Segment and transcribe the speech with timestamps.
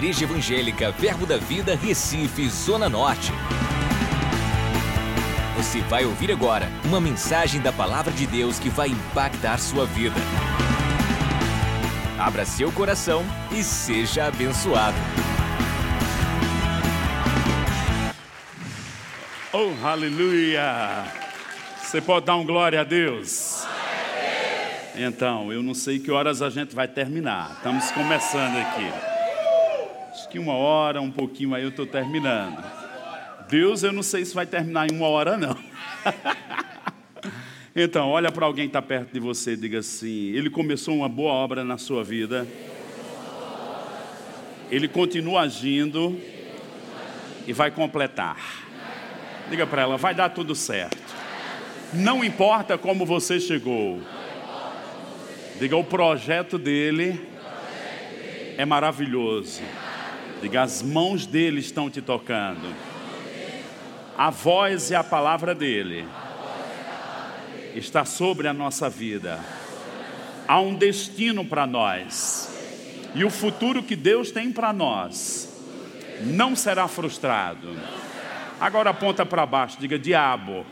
[0.00, 3.30] Igreja Evangélica Verbo da Vida, Recife, Zona Norte.
[5.58, 10.16] Você vai ouvir agora uma mensagem da Palavra de Deus que vai impactar sua vida.
[12.18, 13.22] Abra seu coração
[13.52, 14.96] e seja abençoado.
[19.52, 21.04] Oh, aleluia!
[21.82, 23.66] Você pode dar um glória a Deus?
[24.94, 27.56] Então, eu não sei que horas a gente vai terminar.
[27.58, 29.09] Estamos começando aqui.
[30.10, 32.62] Acho que uma hora, um pouquinho aí eu estou terminando.
[33.48, 35.56] Deus, eu não sei se vai terminar em uma hora, não.
[37.74, 41.08] Então, olha para alguém que está perto de você e diga assim: Ele começou uma
[41.08, 42.44] boa obra na sua vida,
[44.68, 46.20] Ele continua agindo
[47.46, 48.66] e vai completar.
[49.48, 50.98] Diga para ela: vai dar tudo certo.
[51.92, 54.02] Não importa como você chegou,
[55.60, 57.24] diga: o projeto dele
[58.58, 59.62] é maravilhoso.
[60.40, 62.74] Diga: as mãos dele estão te tocando,
[64.16, 66.06] a voz e a palavra dele
[67.74, 69.38] está sobre a nossa vida.
[70.48, 72.48] Há um destino para nós.
[73.14, 75.48] E o futuro que Deus tem para nós
[76.22, 77.76] não será frustrado.
[78.60, 80.64] Agora aponta para baixo, diga: Diabo,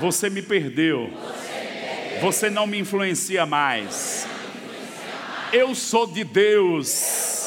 [0.00, 1.12] você me perdeu.
[2.20, 4.26] Você não me influencia mais.
[5.52, 7.37] Eu sou de Deus.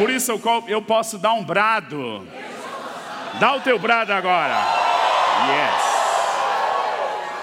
[0.00, 0.32] Por isso
[0.66, 2.26] eu, posso dar um brado.
[3.38, 4.56] Dá o teu brado agora.
[5.46, 6.00] Yes.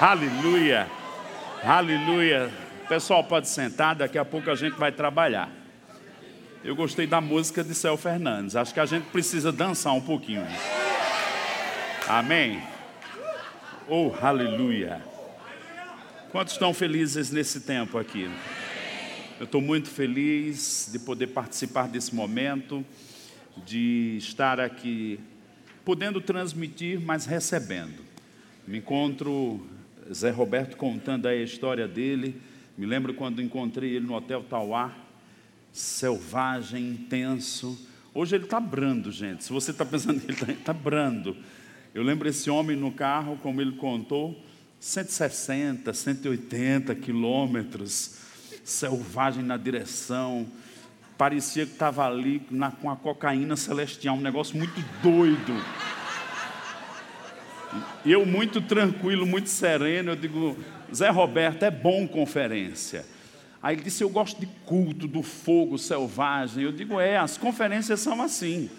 [0.02, 0.88] Aleluia,
[1.64, 2.52] aleluia.
[2.89, 5.52] Pessoal, pode sentar, daqui a pouco a gente vai trabalhar.
[6.64, 10.47] Eu gostei da música de Céu Fernandes, acho que a gente precisa dançar um pouquinho.
[12.08, 12.59] Amém?
[13.88, 14.99] Oh, aleluia.
[16.31, 18.27] Quantos estão felizes nesse tempo aqui?
[19.39, 22.83] Eu estou muito feliz de poder participar desse momento,
[23.63, 25.19] de estar aqui,
[25.85, 28.03] podendo transmitir, mas recebendo.
[28.67, 29.64] Me encontro
[30.11, 32.42] Zé Roberto contando a história dele.
[32.75, 34.92] Me lembro quando encontrei ele no Hotel Tauá,
[35.71, 37.77] selvagem, intenso.
[38.15, 39.43] Hoje ele está brando, gente.
[39.43, 41.37] Se você está pensando que ele está tá brando.
[41.93, 44.36] Eu lembro esse homem no carro, como ele contou,
[44.80, 48.25] 160, 180 quilômetros,
[48.70, 50.45] selvagem na direção.
[51.17, 55.54] Parecia que estava ali na, com a cocaína celestial, um negócio muito doido.
[58.05, 60.58] Eu, muito tranquilo, muito sereno, eu digo:
[60.94, 63.05] Zé Roberto, é bom conferência.
[63.61, 66.64] Aí ele disse: Eu gosto de culto, do fogo selvagem.
[66.64, 68.70] Eu digo: É, as conferências são assim.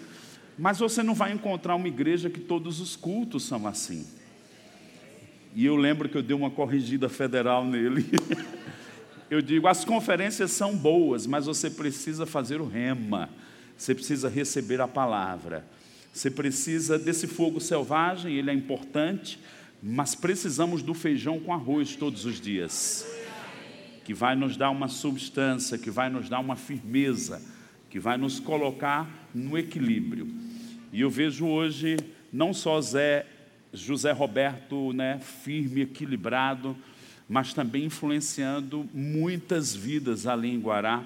[0.57, 4.05] Mas você não vai encontrar uma igreja que todos os cultos são assim.
[5.55, 8.05] E eu lembro que eu dei uma corrigida federal nele.
[9.29, 13.29] eu digo: as conferências são boas, mas você precisa fazer o rema,
[13.77, 15.65] você precisa receber a palavra.
[16.11, 19.39] Você precisa desse fogo selvagem, ele é importante,
[19.81, 23.07] mas precisamos do feijão com arroz todos os dias,
[24.03, 27.41] que vai nos dar uma substância, que vai nos dar uma firmeza,
[27.89, 30.27] que vai nos colocar no equilíbrio.
[30.91, 31.95] E eu vejo hoje
[32.33, 33.25] não só Zé,
[33.71, 36.75] José Roberto, né, firme, equilibrado,
[37.29, 41.05] mas também influenciando muitas vidas ali em Guará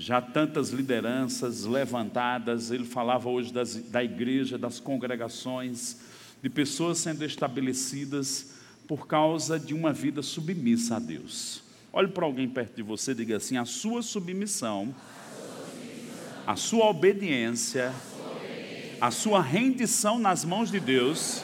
[0.00, 5.98] já tantas lideranças levantadas, ele falava hoje das, da igreja, das congregações,
[6.42, 8.54] de pessoas sendo estabelecidas
[8.88, 11.62] por causa de uma vida submissa a Deus.
[11.92, 14.94] Olhe para alguém perto de você e diga assim: a sua submissão,
[16.46, 17.92] a sua obediência,
[19.00, 21.42] a sua rendição nas mãos de Deus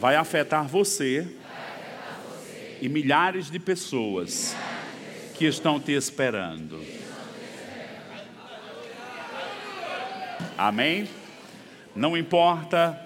[0.00, 1.35] vai afetar você
[2.86, 4.54] e milhares de pessoas
[5.34, 6.80] que estão te esperando.
[10.56, 11.08] Amém?
[11.96, 12.96] Não importa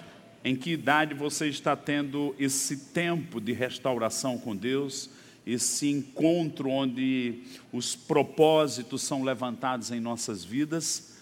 [0.43, 5.09] em que idade você está tendo esse tempo de restauração com Deus,
[5.47, 7.41] esse encontro onde
[7.73, 11.17] os propósitos são levantados em nossas vidas.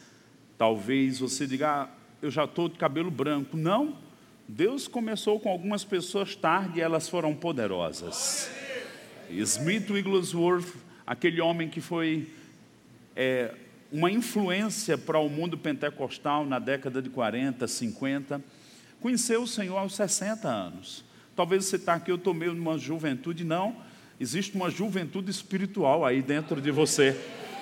[0.57, 1.89] Talvez você diga, ah,
[2.21, 3.55] eu já estou de cabelo branco.
[3.55, 3.95] Não,
[4.51, 8.49] Deus começou com algumas pessoas tarde e elas foram poderosas.
[9.29, 10.73] Smith Wigglesworth,
[11.05, 12.27] aquele homem que foi
[13.15, 13.53] é,
[13.91, 18.41] uma influência para o mundo pentecostal na década de 40, 50.
[18.99, 21.05] Conheceu o Senhor aos 60 anos.
[21.35, 23.43] Talvez você está aqui, eu estou meio numa juventude.
[23.43, 23.75] Não,
[24.19, 27.15] existe uma juventude espiritual aí dentro de você.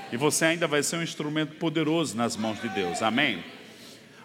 [0.09, 3.01] E você ainda vai ser um instrumento poderoso nas mãos de Deus.
[3.01, 3.43] Amém?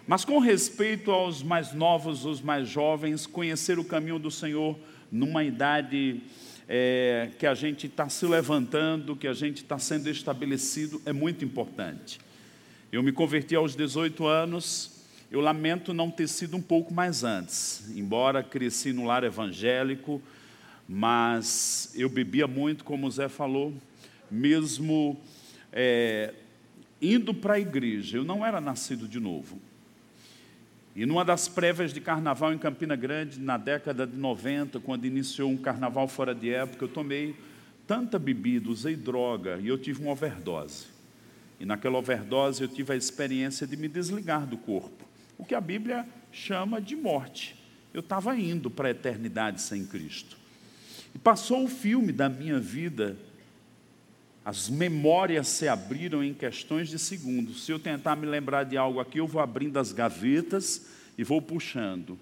[0.05, 4.77] Mas com respeito aos mais novos, os mais jovens, conhecer o caminho do Senhor
[5.09, 6.21] numa idade
[6.67, 11.45] é, que a gente está se levantando, que a gente está sendo estabelecido, é muito
[11.45, 12.19] importante.
[12.91, 14.91] Eu me converti aos 18 anos.
[15.31, 20.21] Eu lamento não ter sido um pouco mais antes, embora cresci no lar evangélico,
[20.87, 23.73] mas eu bebia muito, como o Zé falou,
[24.29, 25.17] mesmo
[25.71, 26.33] é,
[27.01, 28.17] indo para a igreja.
[28.17, 29.59] Eu não era nascido de novo.
[30.95, 35.49] E numa das prévias de carnaval em Campina Grande, na década de 90, quando iniciou
[35.49, 37.35] um carnaval fora de época, eu tomei
[37.87, 40.87] tanta bebida, usei droga e eu tive uma overdose.
[41.59, 45.03] E naquela overdose eu tive a experiência de me desligar do corpo,
[45.37, 47.55] o que a Bíblia chama de morte.
[47.91, 50.37] Eu estava indo para a eternidade sem Cristo.
[51.13, 53.17] E passou o filme da minha vida,
[54.45, 57.65] as memórias se abriram em questões de segundos.
[57.65, 60.85] Se eu tentar me lembrar de algo aqui, eu vou abrindo as gavetas
[61.17, 62.19] e vou puxando.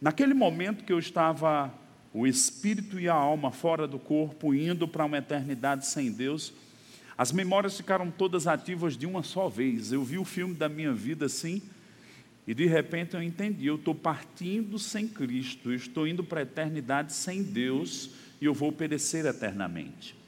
[0.00, 1.72] Naquele momento que eu estava
[2.12, 6.52] o espírito e a alma fora do corpo, indo para uma eternidade sem Deus,
[7.18, 9.92] as memórias ficaram todas ativas de uma só vez.
[9.92, 11.62] Eu vi o filme da minha vida assim,
[12.46, 16.42] e de repente eu entendi: eu estou partindo sem Cristo, eu estou indo para a
[16.44, 18.10] eternidade sem Deus,
[18.40, 20.19] e eu vou perecer eternamente.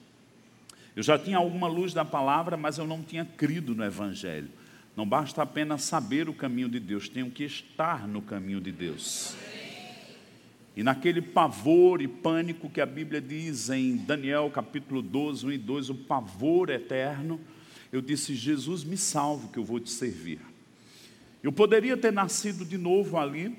[0.95, 4.49] Eu já tinha alguma luz da palavra, mas eu não tinha crido no Evangelho.
[4.95, 9.35] Não basta apenas saber o caminho de Deus, tenho que estar no caminho de Deus.
[10.77, 15.59] E naquele pavor e pânico que a Bíblia diz em Daniel capítulo 12, 1 e
[15.59, 17.41] 2, o pavor eterno,
[17.91, 20.41] eu disse: Jesus, me salve, que eu vou te servir.
[21.43, 23.59] Eu poderia ter nascido de novo ali,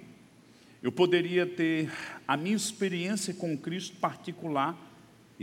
[0.82, 1.92] eu poderia ter
[2.28, 4.78] a minha experiência com Cristo particular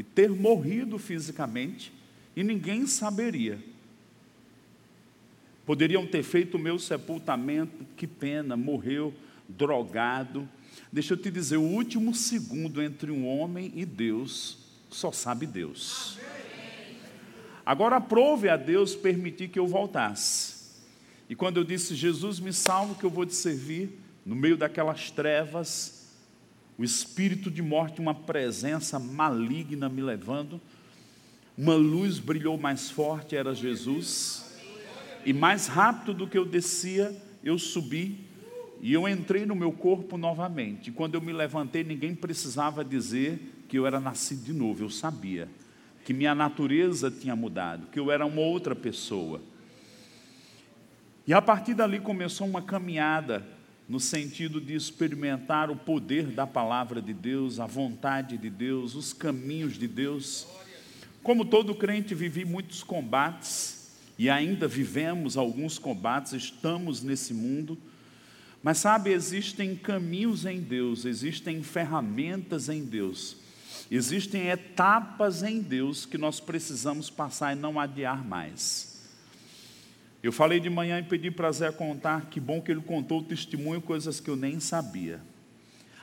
[0.01, 1.93] e ter morrido fisicamente,
[2.35, 3.59] e ninguém saberia.
[5.65, 9.15] Poderiam ter feito o meu sepultamento, que pena, morreu
[9.49, 10.49] drogado
[10.93, 14.59] Deixa eu te dizer, o último segundo entre um homem e Deus,
[14.91, 16.19] só sabe Deus.
[17.65, 20.59] Agora aprove a Deus permitir que eu voltasse.
[21.29, 25.11] E quando eu disse, Jesus me salva que eu vou te servir, no meio daquelas
[25.13, 26.00] trevas,
[26.81, 30.59] o espírito de morte, uma presença maligna me levando,
[31.55, 34.59] uma luz brilhou mais forte, era Jesus,
[35.27, 38.19] e mais rápido do que eu descia, eu subi
[38.81, 40.91] e eu entrei no meu corpo novamente.
[40.91, 45.51] Quando eu me levantei, ninguém precisava dizer que eu era nascido de novo, eu sabia
[46.03, 49.43] que minha natureza tinha mudado, que eu era uma outra pessoa.
[51.27, 53.47] E a partir dali começou uma caminhada
[53.91, 59.13] no sentido de experimentar o poder da palavra de Deus, a vontade de Deus, os
[59.13, 60.47] caminhos de Deus.
[61.23, 67.77] Como todo crente, vivi muitos combates e ainda vivemos alguns combates, estamos nesse mundo
[68.63, 73.37] mas sabe, existem caminhos em Deus, existem ferramentas em Deus,
[73.91, 78.90] existem etapas em Deus que nós precisamos passar e não adiar mais.
[80.23, 83.25] Eu falei de manhã e pedi para Zé contar, que bom que ele contou o
[83.25, 85.21] testemunho, coisas que eu nem sabia.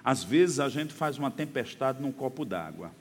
[0.03, 2.91] Às vezes a gente faz uma tempestade num copo d'água.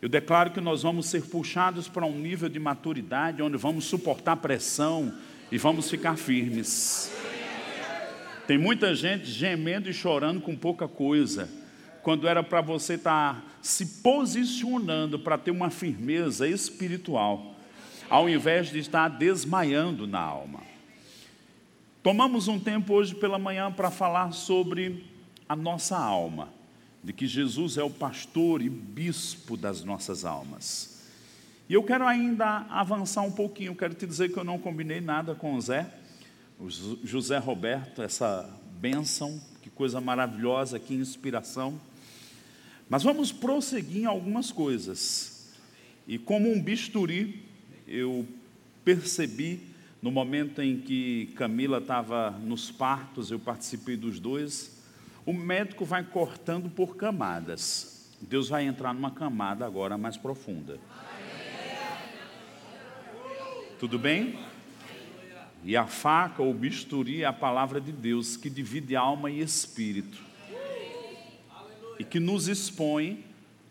[0.00, 4.36] Eu declaro que nós vamos ser puxados para um nível de maturidade onde vamos suportar
[4.36, 5.12] pressão
[5.50, 7.10] e vamos ficar firmes.
[8.46, 11.50] Tem muita gente gemendo e chorando com pouca coisa,
[12.02, 17.57] quando era para você estar tá se posicionando para ter uma firmeza espiritual,
[18.10, 20.60] ao invés de estar desmaiando na alma.
[22.02, 25.04] Tomamos um tempo hoje pela manhã para falar sobre
[25.48, 26.48] a nossa alma,
[27.02, 31.04] de que Jesus é o pastor e bispo das nossas almas.
[31.68, 35.34] E eu quero ainda avançar um pouquinho, quero te dizer que eu não combinei nada
[35.34, 35.86] com o Zé,
[36.58, 38.48] o José Roberto, essa
[38.80, 41.78] bênção, que coisa maravilhosa, que inspiração.
[42.88, 45.52] Mas vamos prosseguir em algumas coisas.
[46.06, 47.47] E como um bisturi,
[47.88, 48.26] eu
[48.84, 49.60] percebi
[50.00, 54.78] no momento em que Camila estava nos partos, eu participei dos dois,
[55.26, 58.08] o médico vai cortando por camadas.
[58.20, 60.78] Deus vai entrar numa camada agora mais profunda.
[63.78, 64.38] Tudo bem?
[65.64, 70.18] E a faca ou bisturi é a palavra de Deus que divide alma e espírito.
[71.98, 73.24] E que nos expõe,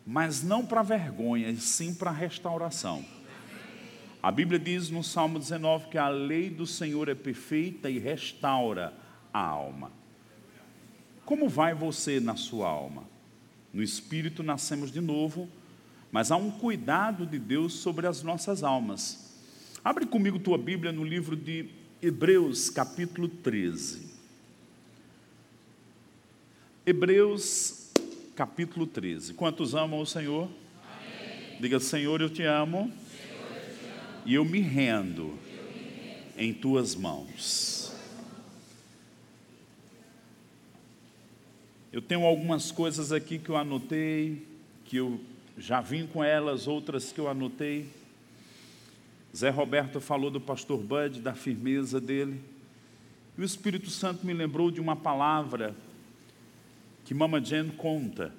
[0.05, 3.03] mas não para vergonha, e sim para restauração.
[4.27, 8.93] A Bíblia diz no Salmo 19 que a lei do Senhor é perfeita e restaura
[9.33, 9.89] a alma.
[11.23, 13.03] Como vai você na sua alma?
[13.71, 15.47] No espírito nascemos de novo,
[16.11, 19.33] mas há um cuidado de Deus sobre as nossas almas.
[19.81, 21.69] Abre comigo tua Bíblia no livro de
[22.01, 24.07] Hebreus capítulo 13.
[26.85, 27.93] Hebreus
[28.35, 29.35] capítulo 13.
[29.35, 30.49] Quantos amam o Senhor?
[30.83, 31.61] Amém.
[31.61, 34.16] Diga, Senhor, eu te amo, Senhor, eu te amo.
[34.27, 35.39] E eu me rendo,
[36.37, 37.93] em tuas mãos.
[41.93, 44.45] Eu tenho algumas coisas aqui que eu anotei,
[44.83, 45.17] que eu
[45.57, 47.87] já vim com elas, outras que eu anotei.
[49.33, 52.41] Zé Roberto falou do pastor Bud, da firmeza dele.
[53.37, 55.73] E o Espírito Santo me lembrou de uma palavra
[57.05, 58.33] que Mama Jane conta.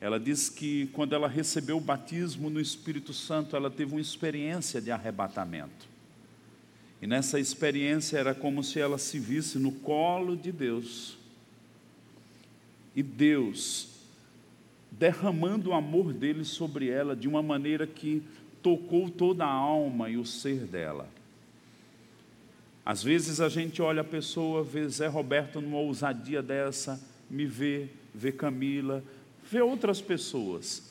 [0.00, 4.80] Ela diz que quando ela recebeu o batismo no Espírito Santo, ela teve uma experiência
[4.80, 5.88] de arrebatamento.
[7.00, 11.16] E nessa experiência era como se ela se visse no colo de Deus.
[12.94, 13.96] E Deus
[14.90, 18.22] derramando o amor dele sobre ela de uma maneira que
[18.62, 21.08] tocou toda a alma e o ser dela.
[22.84, 27.88] Às vezes a gente olha a pessoa, vê Zé Roberto numa ousadia dessa, me vê,
[28.14, 29.02] vê Camila,
[29.50, 30.82] vê outras pessoas,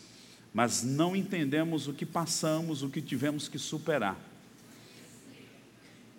[0.54, 4.18] mas não entendemos o que passamos, o que tivemos que superar.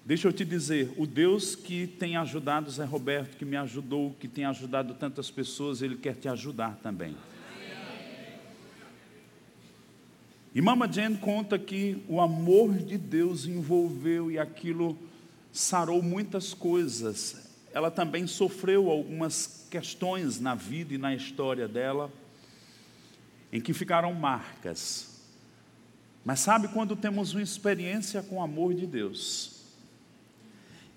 [0.04, 4.28] Deixa eu te dizer, o Deus que tem ajudado Zé Roberto, que me ajudou, que
[4.28, 7.16] tem ajudado tantas pessoas, Ele quer te ajudar também.
[10.54, 14.96] E Mama Jane conta que o amor de Deus envolveu e aquilo
[15.52, 17.50] sarou muitas coisas.
[17.74, 22.10] Ela também sofreu algumas questões na vida e na história dela,
[23.56, 25.22] em que ficaram marcas.
[26.24, 29.62] Mas sabe quando temos uma experiência com o amor de Deus?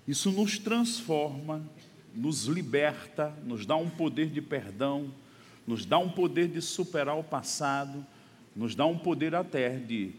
[0.06, 1.62] Isso nos transforma,
[2.14, 5.12] nos liberta, nos dá um poder de perdão,
[5.66, 8.04] nos dá um poder de superar o passado
[8.54, 10.12] nos dá um poder até de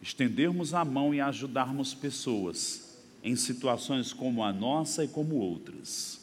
[0.00, 6.20] estendermos a mão e ajudarmos pessoas em situações como a nossa e como outras.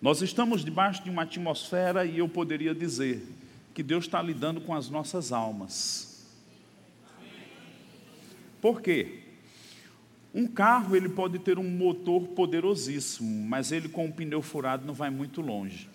[0.00, 3.22] Nós estamos debaixo de uma atmosfera e eu poderia dizer
[3.74, 6.26] que Deus está lidando com as nossas almas.
[8.60, 9.20] Por quê?
[10.34, 14.94] Um carro ele pode ter um motor poderosíssimo, mas ele com um pneu furado não
[14.94, 15.88] vai muito longe.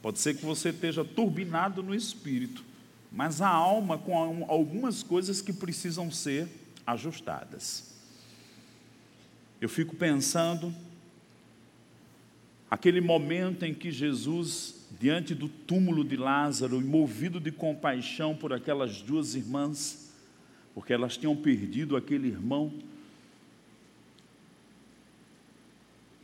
[0.00, 2.62] Pode ser que você esteja turbinado no espírito,
[3.10, 6.46] mas a alma com algumas coisas que precisam ser
[6.86, 7.94] ajustadas.
[9.60, 10.74] Eu fico pensando
[12.70, 19.00] aquele momento em que Jesus, diante do túmulo de Lázaro, movido de compaixão por aquelas
[19.00, 20.12] duas irmãs,
[20.74, 22.72] porque elas tinham perdido aquele irmão,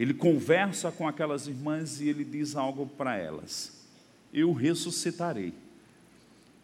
[0.01, 3.85] Ele conversa com aquelas irmãs e ele diz algo para elas:
[4.33, 5.53] Eu ressuscitarei.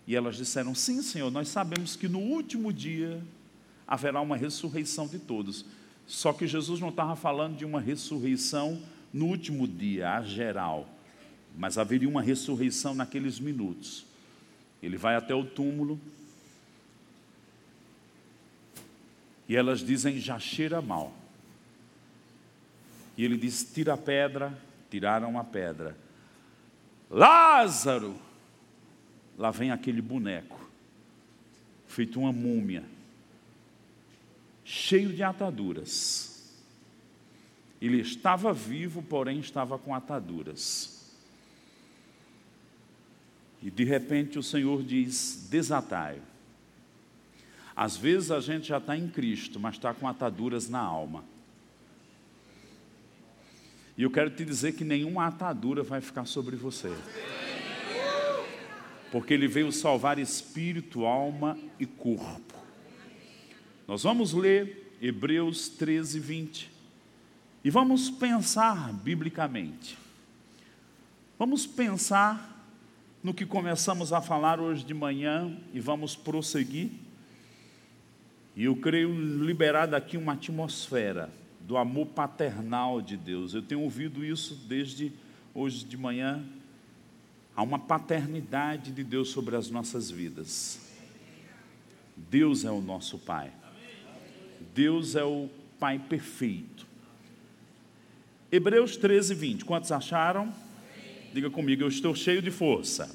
[0.07, 3.23] E elas disseram: Sim, Senhor, nós sabemos que no último dia
[3.87, 5.67] haverá uma ressurreição de todos.
[6.07, 8.81] Só que Jesus não estava falando de uma ressurreição
[9.17, 10.87] no último dia, a geral,
[11.57, 14.05] mas haveria uma ressurreição naqueles minutos.
[14.83, 15.99] Ele vai até o túmulo
[19.49, 21.17] e elas dizem: Já cheira mal.
[23.17, 24.57] E ele diz: Tira a pedra,
[24.91, 25.97] tiraram a pedra.
[27.11, 28.21] Lázaro!
[29.39, 30.61] Lá vem aquele boneco,
[31.87, 32.85] feito uma múmia,
[34.63, 36.36] cheio de ataduras.
[37.81, 41.15] Ele estava vivo, porém estava com ataduras.
[43.63, 46.21] E de repente o Senhor diz: desatai.
[47.75, 51.25] Às vezes a gente já está em Cristo, mas está com ataduras na alma.
[53.99, 56.95] E eu quero te dizer que nenhuma atadura vai ficar sobre você.
[59.11, 62.55] Porque ele veio salvar espírito, alma e corpo.
[63.87, 66.76] Nós vamos ler Hebreus 13, 20.
[67.67, 69.99] E vamos pensar biblicamente.
[71.37, 72.65] Vamos pensar
[73.21, 76.93] no que começamos a falar hoje de manhã e vamos prosseguir.
[78.55, 83.53] E eu creio liberar daqui uma atmosfera do amor paternal de Deus.
[83.53, 85.13] Eu tenho ouvido isso desde
[85.53, 86.45] hoje de manhã.
[87.57, 90.89] Há uma paternidade de Deus sobre as nossas vidas.
[92.17, 93.51] Deus é o nosso Pai.
[94.73, 96.86] Deus é o Pai perfeito.
[98.51, 99.65] Hebreus 13, 20.
[99.65, 100.53] Quantos acharam?
[101.33, 103.11] Diga comigo, eu estou cheio de força.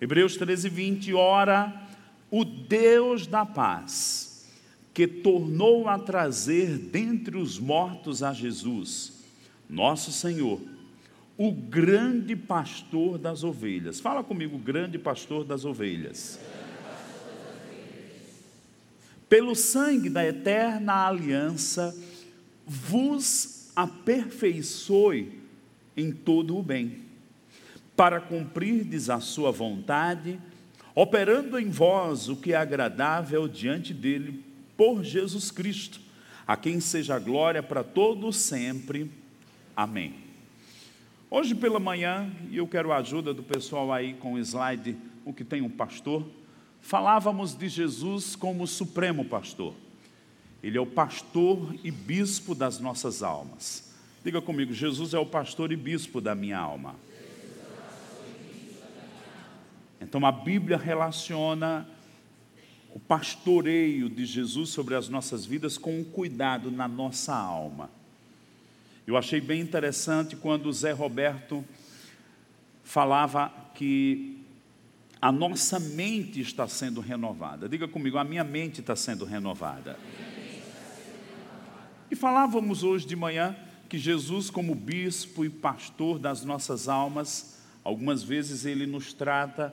[0.00, 1.14] Hebreus 13, 20.
[1.14, 1.88] Ora,
[2.30, 4.48] o Deus da paz
[4.94, 9.12] que tornou a trazer dentre os mortos a Jesus,
[9.68, 10.60] nosso Senhor,
[11.36, 14.00] o grande pastor das ovelhas.
[14.00, 16.40] Fala comigo, grande pastor das ovelhas.
[19.28, 21.96] Pelo sangue da eterna aliança,
[22.72, 25.40] vos aperfeiçoe
[25.96, 27.00] em todo o bem,
[27.96, 30.38] para cumprirdes a sua vontade,
[30.94, 34.44] operando em vós o que é agradável diante dele
[34.76, 36.00] por Jesus Cristo,
[36.46, 39.10] a quem seja a glória para todos sempre.
[39.76, 40.14] Amém.
[41.28, 45.32] Hoje pela manhã, e eu quero a ajuda do pessoal aí com o slide, o
[45.32, 46.24] que tem um pastor,
[46.80, 49.74] falávamos de Jesus como supremo pastor.
[50.62, 53.90] Ele é o pastor e bispo das nossas almas.
[54.22, 56.94] Diga comigo, Jesus é o pastor e bispo da minha alma.
[60.00, 61.86] Então a Bíblia relaciona
[62.94, 67.90] o pastoreio de Jesus sobre as nossas vidas com um cuidado na nossa alma.
[69.06, 71.64] Eu achei bem interessante quando o Zé Roberto
[72.82, 74.38] falava que
[75.20, 77.68] a nossa mente está sendo renovada.
[77.68, 79.98] Diga comigo, a minha mente está sendo renovada.
[82.10, 83.56] E falávamos hoje de manhã
[83.88, 89.72] que Jesus, como bispo e pastor das nossas almas, algumas vezes ele nos trata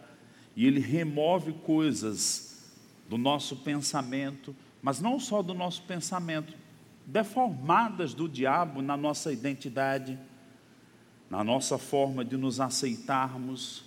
[0.55, 2.63] e ele remove coisas
[3.09, 6.53] do nosso pensamento, mas não só do nosso pensamento,
[7.05, 10.19] deformadas do diabo na nossa identidade,
[11.29, 13.85] na nossa forma de nos aceitarmos.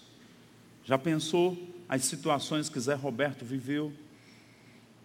[0.84, 1.56] Já pensou
[1.88, 3.92] as situações que Zé Roberto viveu?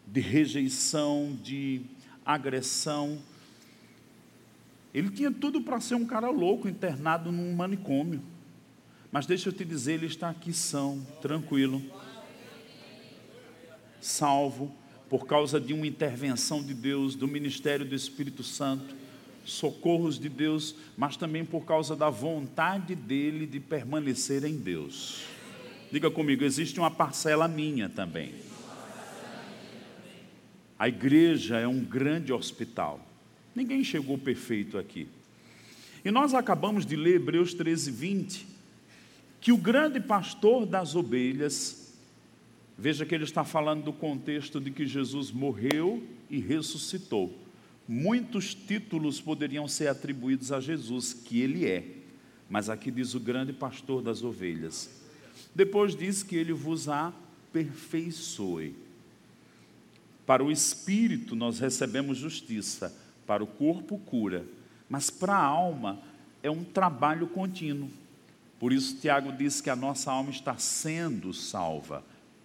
[0.08, 1.82] De rejeição, de
[2.26, 3.20] agressão.
[4.96, 8.22] Ele tinha tudo para ser um cara louco, internado num manicômio.
[9.12, 11.82] Mas deixa eu te dizer, ele está aqui são, tranquilo,
[14.00, 14.74] salvo,
[15.10, 18.96] por causa de uma intervenção de Deus, do ministério do Espírito Santo,
[19.44, 25.26] socorros de Deus, mas também por causa da vontade dele de permanecer em Deus.
[25.92, 28.34] Diga comigo, existe uma parcela minha também.
[30.80, 33.06] A igreja é um grande hospital.
[33.56, 35.08] Ninguém chegou perfeito aqui.
[36.04, 38.48] E nós acabamos de ler Hebreus 13, 20,
[39.40, 41.86] que o grande pastor das ovelhas
[42.78, 47.34] Veja que ele está falando do contexto de que Jesus morreu e ressuscitou.
[47.88, 51.86] Muitos títulos poderiam ser atribuídos a Jesus, que ele é,
[52.50, 54.90] mas aqui diz o grande pastor das ovelhas.
[55.54, 58.76] Depois diz que ele vos aperfeiçoe.
[60.26, 62.94] Para o espírito nós recebemos justiça,
[63.26, 64.46] para o corpo cura,
[64.90, 66.00] mas para a alma
[66.44, 67.90] é um trabalho contínuo.
[68.60, 72.04] Por isso Tiago diz que a nossa alma está sendo salva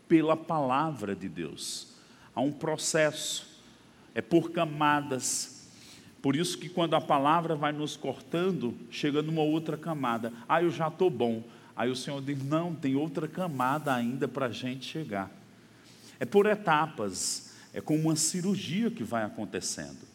[0.08, 1.88] pela palavra de Deus.
[2.34, 3.46] Há um processo,
[4.14, 5.68] é por camadas.
[6.20, 10.32] Por isso que quando a palavra vai nos cortando, chega numa outra camada.
[10.48, 11.42] Ah, eu já estou bom.
[11.76, 15.30] Aí o Senhor diz: não, tem outra camada ainda para a gente chegar.
[16.18, 20.09] É por etapas, é como uma cirurgia que vai acontecendo.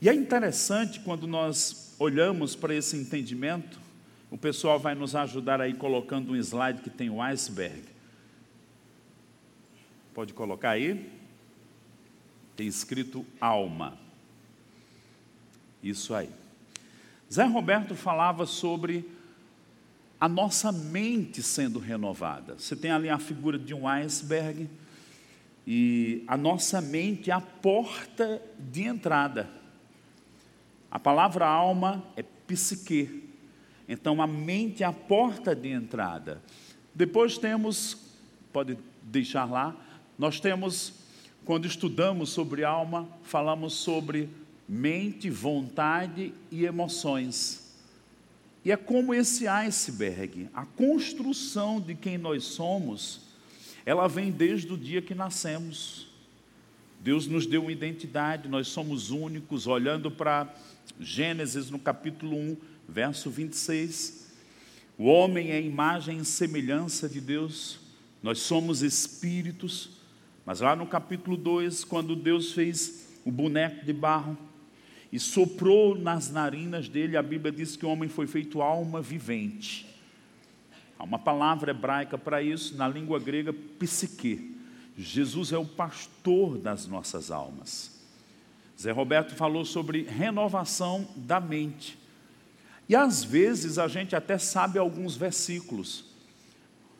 [0.00, 3.80] E é interessante quando nós olhamos para esse entendimento,
[4.30, 7.82] o pessoal vai nos ajudar aí colocando um slide que tem o iceberg.
[10.14, 11.10] Pode colocar aí?
[12.54, 13.98] Tem escrito alma.
[15.82, 16.30] Isso aí.
[17.32, 19.08] Zé Roberto falava sobre
[20.20, 22.54] a nossa mente sendo renovada.
[22.58, 24.68] Você tem ali a figura de um iceberg
[25.66, 29.57] e a nossa mente é a porta de entrada.
[30.90, 33.24] A palavra alma é psique.
[33.88, 36.42] Então a mente é a porta de entrada.
[36.94, 37.96] Depois temos,
[38.52, 39.76] pode deixar lá,
[40.18, 40.92] nós temos,
[41.44, 44.28] quando estudamos sobre alma, falamos sobre
[44.68, 47.68] mente, vontade e emoções.
[48.64, 53.20] E é como esse iceberg, a construção de quem nós somos,
[53.86, 56.08] ela vem desde o dia que nascemos.
[57.00, 60.52] Deus nos deu uma identidade, nós somos únicos, olhando para
[61.00, 62.56] Gênesis no capítulo 1,
[62.88, 64.28] verso 26.
[64.96, 67.78] O homem é imagem e semelhança de Deus,
[68.22, 69.90] nós somos espíritos,
[70.44, 74.36] mas lá no capítulo 2, quando Deus fez o boneco de barro
[75.12, 79.86] e soprou nas narinas dele, a Bíblia diz que o homem foi feito alma vivente.
[80.98, 84.56] Há uma palavra hebraica para isso, na língua grega, psique.
[84.96, 87.97] Jesus é o pastor das nossas almas.
[88.80, 91.98] Zé Roberto falou sobre renovação da mente.
[92.88, 96.04] E às vezes a gente até sabe alguns versículos,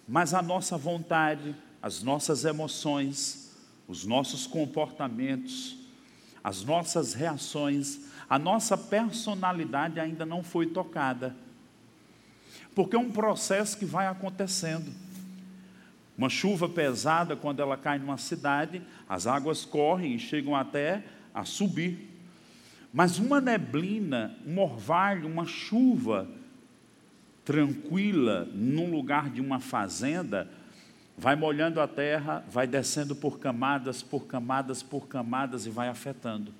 [0.06, 5.76] mas a nossa vontade, as nossas emoções, os nossos comportamentos,
[6.42, 11.34] as nossas reações, a nossa personalidade ainda não foi tocada.
[12.74, 14.92] Porque é um processo que vai acontecendo.
[16.16, 21.44] Uma chuva pesada, quando ela cai numa cidade, as águas correm e chegam até a
[21.44, 22.08] subir.
[22.92, 26.28] Mas uma neblina, um orvalho, uma chuva
[27.44, 30.50] tranquila num lugar de uma fazenda,
[31.16, 36.52] vai molhando a terra, vai descendo por camadas, por camadas, por camadas e vai afetando.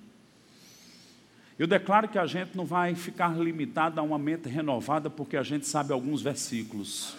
[1.59, 5.43] Eu declaro que a gente não vai ficar limitado a uma mente renovada porque a
[5.43, 7.17] gente sabe alguns versículos.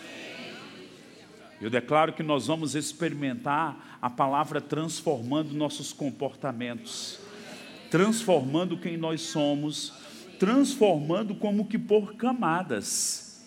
[1.62, 7.20] Eu declaro que nós vamos experimentar a palavra transformando nossos comportamentos,
[7.90, 9.94] transformando quem nós somos,
[10.40, 13.46] transformando como que por camadas.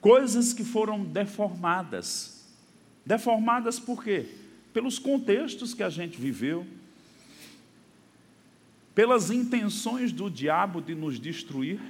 [0.00, 2.48] Coisas que foram deformadas.
[3.04, 4.26] Deformadas por quê?
[4.72, 6.66] Pelos contextos que a gente viveu,
[8.94, 11.80] pelas intenções do diabo de nos destruir.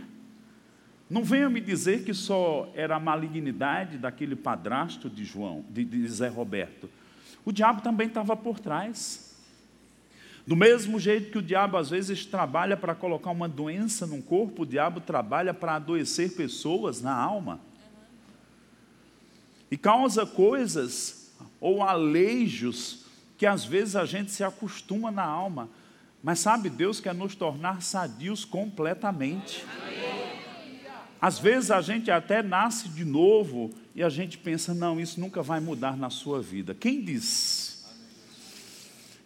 [1.09, 6.09] Não venha me dizer que só era a malignidade daquele padrasto de João, de, de
[6.09, 6.88] Zé Roberto.
[7.44, 9.30] O diabo também estava por trás.
[10.51, 14.63] Do mesmo jeito que o diabo às vezes trabalha para colocar uma doença num corpo,
[14.63, 17.61] o diabo trabalha para adoecer pessoas na alma.
[19.71, 23.05] E causa coisas ou aleijos
[23.39, 25.69] que às vezes a gente se acostuma na alma.
[26.21, 29.65] Mas sabe, Deus quer nos tornar sadios completamente.
[31.23, 35.45] Às vezes a gente até nasce de novo e a gente pensa, não, isso nunca
[35.45, 36.75] vai mudar na sua vida.
[36.75, 37.70] Quem diz?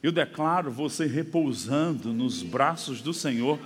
[0.05, 3.59] Eu declaro você repousando nos braços do Senhor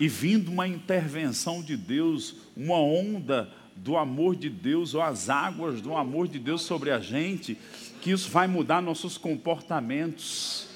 [0.00, 5.82] e vindo uma intervenção de Deus, uma onda do amor de Deus, ou as águas
[5.82, 7.58] do amor de Deus sobre a gente,
[8.00, 10.66] que isso vai mudar nossos comportamentos.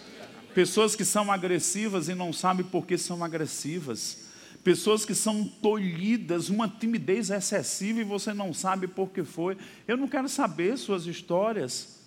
[0.55, 4.29] Pessoas que são agressivas e não sabem por que são agressivas
[4.63, 9.57] pessoas que são tolhidas, uma timidez excessiva e você não sabe por que foi.
[9.89, 12.00] Eu não quero saber suas histórias.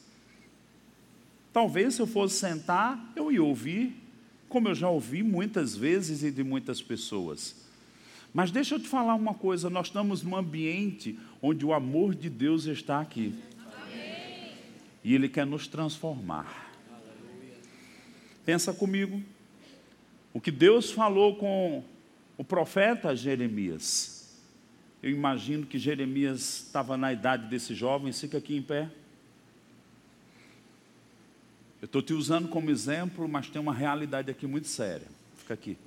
[1.53, 3.95] Talvez se eu fosse sentar, eu ia ouvir,
[4.49, 7.63] como eu já ouvi muitas vezes e de muitas pessoas.
[8.33, 12.29] Mas deixa eu te falar uma coisa: nós estamos num ambiente onde o amor de
[12.29, 13.35] Deus está aqui.
[13.67, 14.51] Amém.
[15.03, 16.73] E Ele quer nos transformar.
[18.43, 19.21] Pensa comigo.
[20.33, 21.83] O que Deus falou com
[22.35, 24.41] o profeta Jeremias.
[25.01, 28.89] Eu imagino que Jeremias estava na idade desse jovem, fica aqui em pé.
[31.83, 35.05] Eu estou te usando como exemplo, mas tem uma realidade aqui muito séria.
[35.35, 35.77] Fica aqui.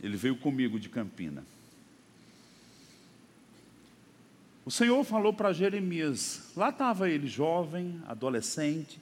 [0.00, 1.44] Ele veio comigo de Campina.
[4.64, 9.00] O Senhor falou para Jeremias, lá estava ele jovem, adolescente,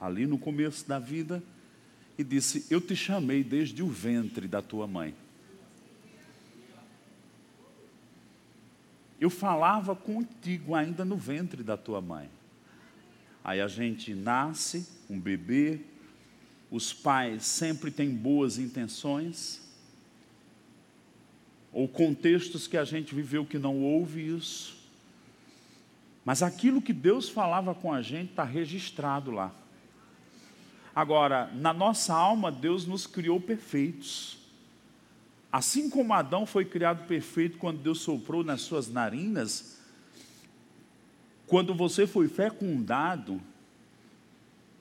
[0.00, 1.42] ali no começo da vida,
[2.16, 5.16] e disse: Eu te chamei desde o ventre da tua mãe.
[9.20, 12.30] Eu falava contigo ainda no ventre da tua mãe.
[13.44, 15.80] Aí a gente nasce, um bebê,
[16.70, 19.60] os pais sempre têm boas intenções,
[21.72, 24.76] ou contextos que a gente viveu que não houve isso,
[26.24, 29.52] mas aquilo que Deus falava com a gente está registrado lá.
[30.94, 34.38] Agora, na nossa alma, Deus nos criou perfeitos.
[35.50, 39.71] Assim como Adão foi criado perfeito quando Deus soprou nas suas narinas,
[41.52, 43.38] quando você foi fecundado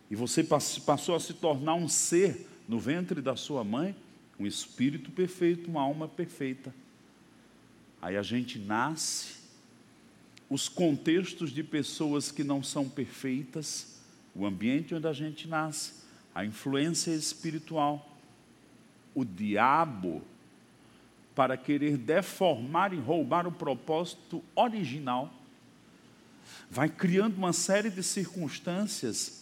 [0.10, 3.94] e você passou a se tornar um ser no ventre da sua mãe,
[4.40, 6.74] um espírito perfeito, uma alma perfeita.
[8.02, 9.34] Aí a gente nasce,
[10.50, 14.00] os contextos de pessoas que não são perfeitas,
[14.34, 18.18] o ambiente onde a gente nasce, a influência espiritual,
[19.14, 20.22] o diabo
[21.36, 25.41] para querer deformar e roubar o propósito original,
[26.70, 29.42] vai criando uma série de circunstâncias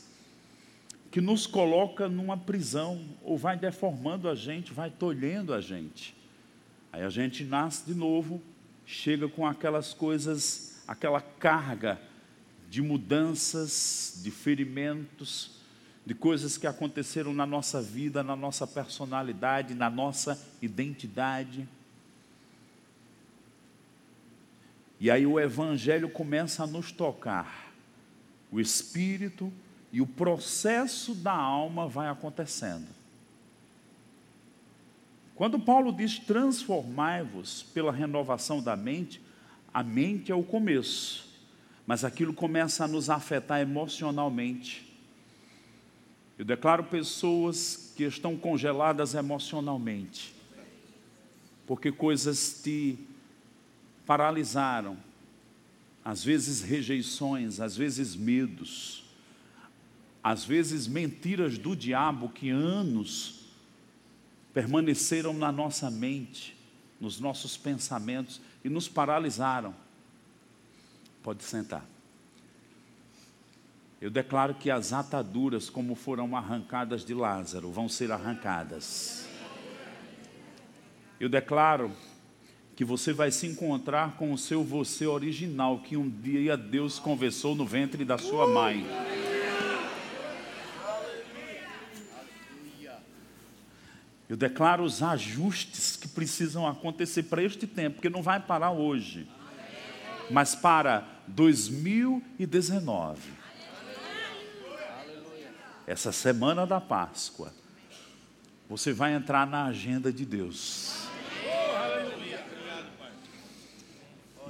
[1.11, 6.15] que nos coloca numa prisão, ou vai deformando a gente, vai tolhendo a gente.
[6.91, 8.41] Aí a gente nasce de novo,
[8.85, 11.99] chega com aquelas coisas, aquela carga
[12.69, 15.59] de mudanças, de ferimentos,
[16.05, 21.67] de coisas que aconteceram na nossa vida, na nossa personalidade, na nossa identidade.
[24.99, 27.71] E aí o Evangelho começa a nos tocar.
[28.51, 29.51] O Espírito
[29.91, 32.87] e o processo da alma vai acontecendo.
[35.35, 39.21] Quando Paulo diz transformai-vos pela renovação da mente,
[39.73, 41.29] a mente é o começo,
[41.87, 44.85] mas aquilo começa a nos afetar emocionalmente.
[46.37, 50.35] Eu declaro pessoas que estão congeladas emocionalmente,
[51.65, 53.08] porque coisas te
[54.09, 54.97] paralisaram.
[56.03, 59.03] Às vezes rejeições, às vezes medos,
[60.23, 63.45] às vezes mentiras do diabo que anos
[64.51, 66.57] permaneceram na nossa mente,
[66.99, 69.75] nos nossos pensamentos e nos paralisaram.
[71.21, 71.85] Pode sentar.
[74.01, 79.27] Eu declaro que as ataduras, como foram arrancadas de Lázaro, vão ser arrancadas.
[81.19, 81.95] Eu declaro
[82.79, 87.53] que você vai se encontrar com o seu você original, que um dia Deus conversou
[87.53, 88.87] no ventre da sua mãe.
[94.29, 99.27] Eu declaro os ajustes que precisam acontecer para este tempo, porque não vai parar hoje,
[100.31, 103.21] mas para 2019.
[105.85, 107.53] Essa semana da Páscoa,
[108.69, 111.08] você vai entrar na agenda de Deus.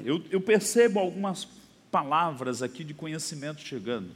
[0.04, 1.48] Eu, eu percebo algumas
[1.92, 4.10] palavras aqui de conhecimento chegando.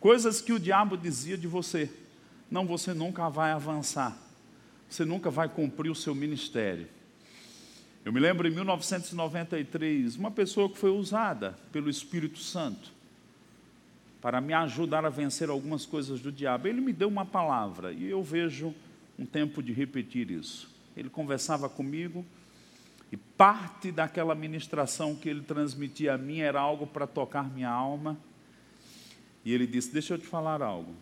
[0.00, 1.90] Coisas que o diabo dizia de você.
[2.50, 4.16] Não, você nunca vai avançar.
[4.88, 6.88] Você nunca vai cumprir o seu ministério.
[8.04, 12.92] Eu me lembro em 1993, uma pessoa que foi usada pelo Espírito Santo
[14.20, 16.66] para me ajudar a vencer algumas coisas do diabo.
[16.66, 18.74] Ele me deu uma palavra e eu vejo
[19.18, 20.68] um tempo de repetir isso.
[20.96, 22.26] Ele conversava comigo
[23.12, 28.18] e parte daquela ministração que ele transmitia a mim era algo para tocar minha alma.
[29.44, 30.94] E ele disse: Deixa eu te falar algo.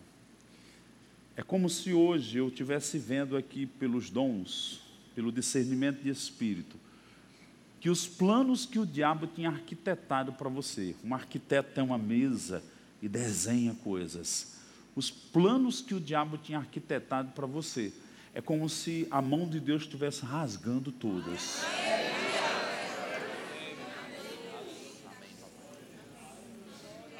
[1.37, 4.81] É como se hoje eu estivesse vendo aqui pelos dons,
[5.15, 6.75] pelo discernimento de espírito,
[7.79, 12.61] que os planos que o diabo tinha arquitetado para você, um arquiteto tem uma mesa
[13.01, 14.59] e desenha coisas.
[14.93, 17.93] Os planos que o diabo tinha arquitetado para você,
[18.33, 21.61] é como se a mão de Deus estivesse rasgando todas.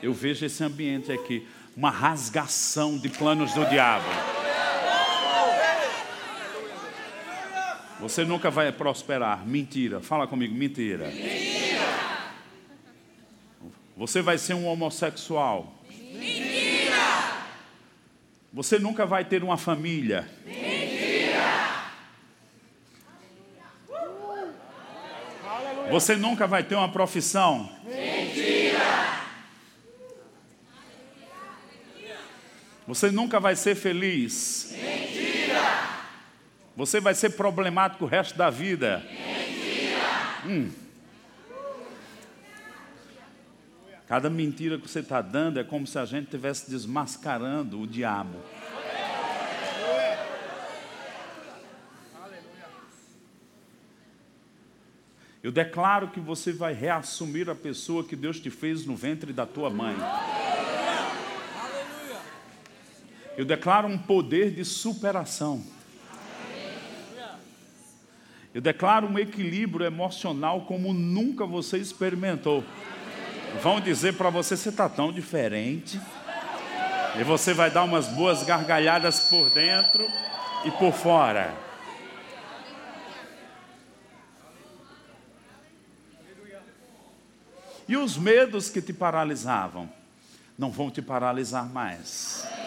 [0.01, 4.05] Eu vejo esse ambiente aqui uma rasgação de planos do diabo.
[7.99, 9.45] Você nunca vai prosperar.
[9.45, 10.01] Mentira.
[10.01, 11.07] Fala comigo, mentira.
[11.07, 12.31] Mentira.
[13.95, 15.71] Você vai ser um homossexual.
[15.87, 16.95] Mentira.
[18.51, 20.27] Você nunca vai ter uma família.
[20.43, 20.71] Mentira.
[25.91, 27.69] Você nunca vai ter uma profissão.
[32.91, 34.73] Você nunca vai ser feliz.
[34.73, 36.03] Mentira!
[36.75, 39.01] Você vai ser problemático o resto da vida.
[39.09, 40.45] Mentira!
[40.45, 40.71] Hum.
[44.09, 48.37] Cada mentira que você está dando é como se a gente estivesse desmascarando o diabo.
[55.41, 59.45] Eu declaro que você vai reassumir a pessoa que Deus te fez no ventre da
[59.45, 59.95] tua mãe.
[63.41, 65.63] Eu declaro um poder de superação.
[68.53, 72.63] Eu declaro um equilíbrio emocional como nunca você experimentou.
[73.63, 75.99] Vão dizer para você: você está tão diferente.
[77.19, 80.05] E você vai dar umas boas gargalhadas por dentro
[80.63, 81.51] e por fora.
[87.87, 89.89] E os medos que te paralisavam
[90.59, 92.60] não vão te paralisar mais.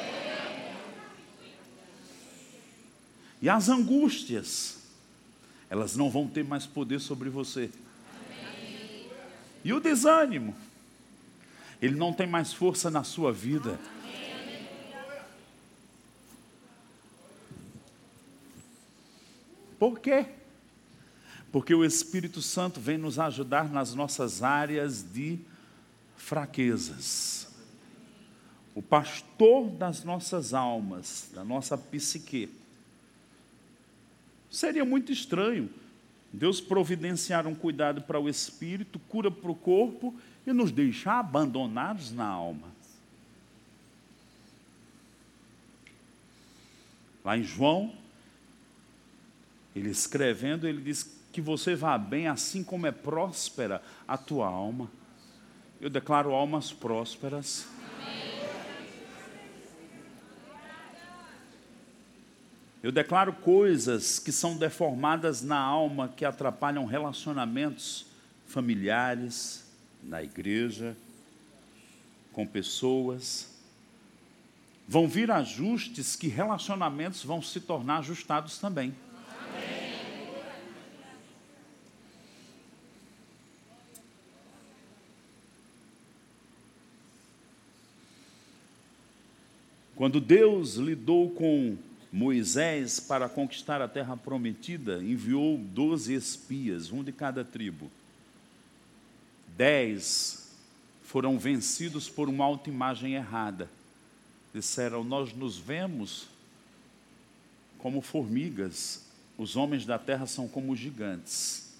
[3.44, 4.78] E as angústias,
[5.68, 7.68] elas não vão ter mais poder sobre você.
[8.16, 9.06] Amém.
[9.62, 10.54] E o desânimo,
[11.82, 13.78] ele não tem mais força na sua vida.
[14.02, 14.66] Amém.
[19.78, 20.24] Por quê?
[21.52, 25.38] Porque o Espírito Santo vem nos ajudar nas nossas áreas de
[26.16, 27.48] fraquezas.
[28.74, 32.63] O pastor das nossas almas, da nossa psique,
[34.54, 35.68] Seria muito estranho
[36.32, 40.14] Deus providenciar um cuidado para o espírito, cura para o corpo
[40.46, 42.68] e nos deixar abandonados na alma.
[47.24, 47.92] Lá em João,
[49.74, 54.88] ele escrevendo, ele diz que você vá bem assim como é próspera a tua alma.
[55.80, 57.66] Eu declaro almas prósperas.
[62.84, 68.04] Eu declaro coisas que são deformadas na alma, que atrapalham relacionamentos
[68.46, 69.64] familiares,
[70.02, 70.94] na igreja,
[72.30, 73.48] com pessoas.
[74.86, 78.94] Vão vir ajustes que relacionamentos vão se tornar ajustados também.
[89.96, 91.78] Quando Deus lidou com
[92.14, 97.90] Moisés, para conquistar a terra prometida, enviou doze espias, um de cada tribo.
[99.56, 100.48] Dez
[101.02, 103.68] foram vencidos por uma autoimagem errada.
[104.54, 106.28] Disseram: Nós nos vemos
[107.78, 109.04] como formigas,
[109.36, 111.74] os homens da terra são como gigantes.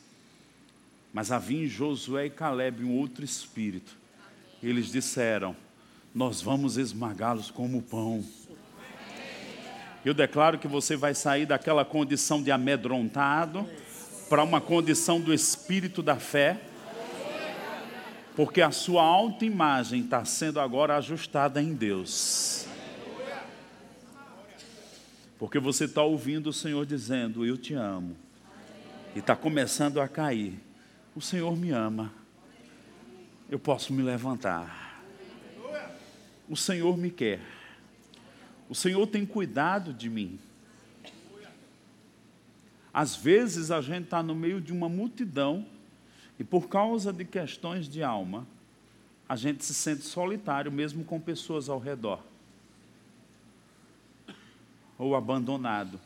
[1.12, 3.96] Mas havia em Josué e Caleb um outro espírito.
[4.60, 5.54] Eles disseram:
[6.12, 8.24] Nós vamos esmagá-los como pão.
[10.04, 13.66] Eu declaro que você vai sair daquela condição de amedrontado
[14.28, 16.60] para uma condição do espírito da fé,
[18.36, 22.66] porque a sua autoimagem está sendo agora ajustada em Deus.
[25.38, 28.16] Porque você está ouvindo o Senhor dizendo: Eu te amo,
[29.14, 30.60] e está começando a cair.
[31.16, 32.12] O Senhor me ama,
[33.48, 35.02] eu posso me levantar.
[36.48, 37.40] O Senhor me quer,
[38.68, 40.38] o Senhor tem cuidado de mim.
[42.92, 45.66] Às vezes a gente está no meio de uma multidão
[46.38, 48.46] e por causa de questões de alma,
[49.28, 52.20] a gente se sente solitário mesmo com pessoas ao redor.
[54.98, 55.98] Ou abandonado.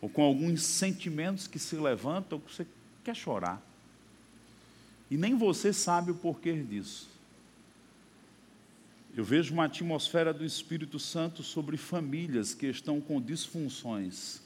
[0.00, 2.66] Ou com alguns sentimentos que se levantam que você
[3.04, 3.60] quer chorar.
[5.10, 7.08] E nem você sabe o porquê disso.
[9.18, 14.40] Eu vejo uma atmosfera do Espírito Santo sobre famílias que estão com disfunções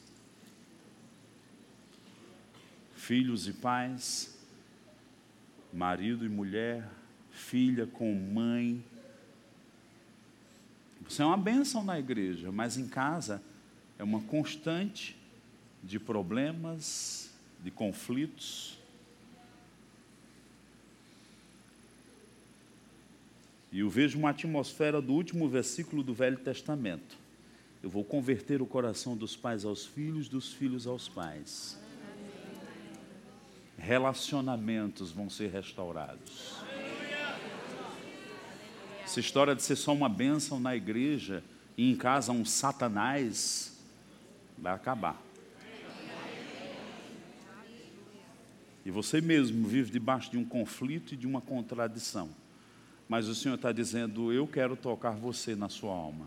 [2.95, 4.35] filhos e pais,
[5.71, 6.89] marido e mulher,
[7.31, 8.83] filha com mãe.
[11.03, 13.43] Você é uma bênção na igreja, mas em casa
[13.99, 15.19] é uma constante
[15.83, 17.31] de problemas,
[17.63, 18.79] de conflitos.
[23.73, 27.17] E eu vejo uma atmosfera do último versículo do Velho Testamento.
[27.83, 31.81] Eu vou converter o coração dos pais aos filhos, dos filhos aos pais
[33.83, 36.55] relacionamentos vão ser restaurados.
[39.05, 41.43] Essa história de ser só uma bênção na igreja
[41.77, 43.77] e em casa um satanás
[44.57, 45.21] vai acabar.
[48.85, 52.31] E você mesmo vive debaixo de um conflito e de uma contradição.
[53.13, 56.27] Mas o Senhor está dizendo: Eu quero tocar você na sua alma.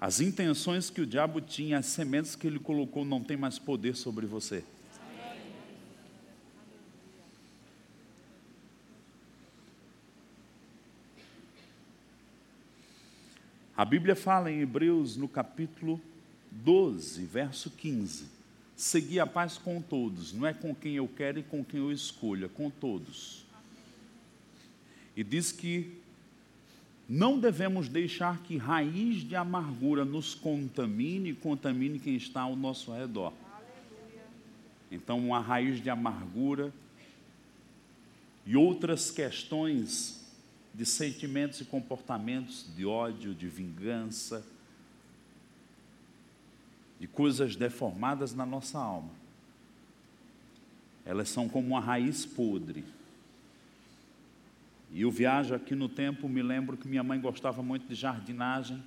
[0.00, 3.94] As intenções que o diabo tinha, as sementes que ele colocou, não tem mais poder
[3.94, 4.64] sobre você.
[13.76, 16.00] A Bíblia fala em Hebreus, no capítulo
[16.50, 18.33] 12, verso 15:
[18.76, 21.92] Segui a paz com todos, não é com quem eu quero e com quem eu
[21.92, 23.44] escolho, é com todos.
[25.16, 25.98] E diz que
[27.08, 32.92] não devemos deixar que raiz de amargura nos contamine e contamine quem está ao nosso
[32.92, 33.32] redor.
[34.90, 36.72] Então, uma raiz de amargura
[38.46, 40.24] e outras questões
[40.74, 44.44] de sentimentos e comportamentos de ódio, de vingança,
[47.04, 49.10] de coisas deformadas na nossa alma.
[51.04, 52.82] Elas são como uma raiz podre
[54.90, 58.80] e eu viajo aqui no tempo, me lembro que minha mãe gostava muito de jardinagem,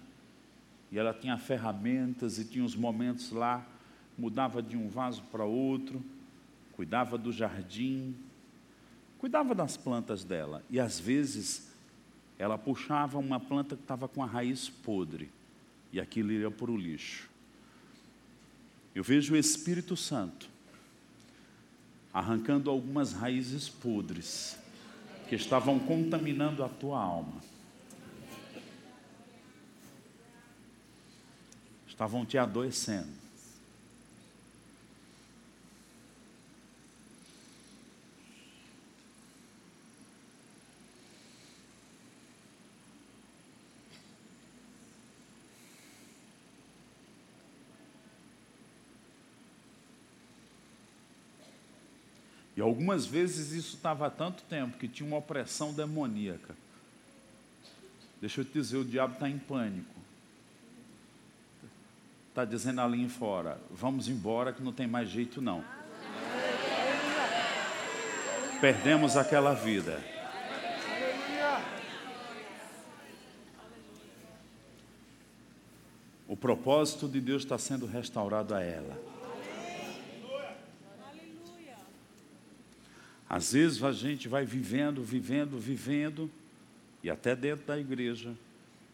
[0.89, 3.67] e ela tinha ferramentas e tinha os momentos lá,
[4.17, 6.01] mudava de um vaso para outro,
[6.77, 8.15] cuidava do jardim,
[9.19, 11.69] cuidava das plantas dela, e às vezes
[12.39, 15.29] ela puxava uma planta que estava com a raiz podre,
[15.91, 17.29] e aquilo ia para o lixo.
[18.97, 20.49] Eu vejo o Espírito Santo
[22.11, 24.57] arrancando algumas raízes podres
[25.29, 27.39] que estavam contaminando a tua alma.
[31.87, 33.26] Estavam te adoecendo.
[52.57, 56.55] E algumas vezes isso estava há tanto tempo que tinha uma opressão demoníaca.
[58.19, 59.93] Deixa eu te dizer, o diabo está em pânico.
[62.29, 65.63] Está dizendo ali em fora, vamos embora que não tem mais jeito não.
[68.59, 70.03] Perdemos aquela vida.
[76.27, 79.16] O propósito de Deus está sendo restaurado a ela.
[83.37, 86.27] Às vezes a gente vai vivendo, vivendo, vivendo,
[87.03, 88.35] e até dentro da igreja,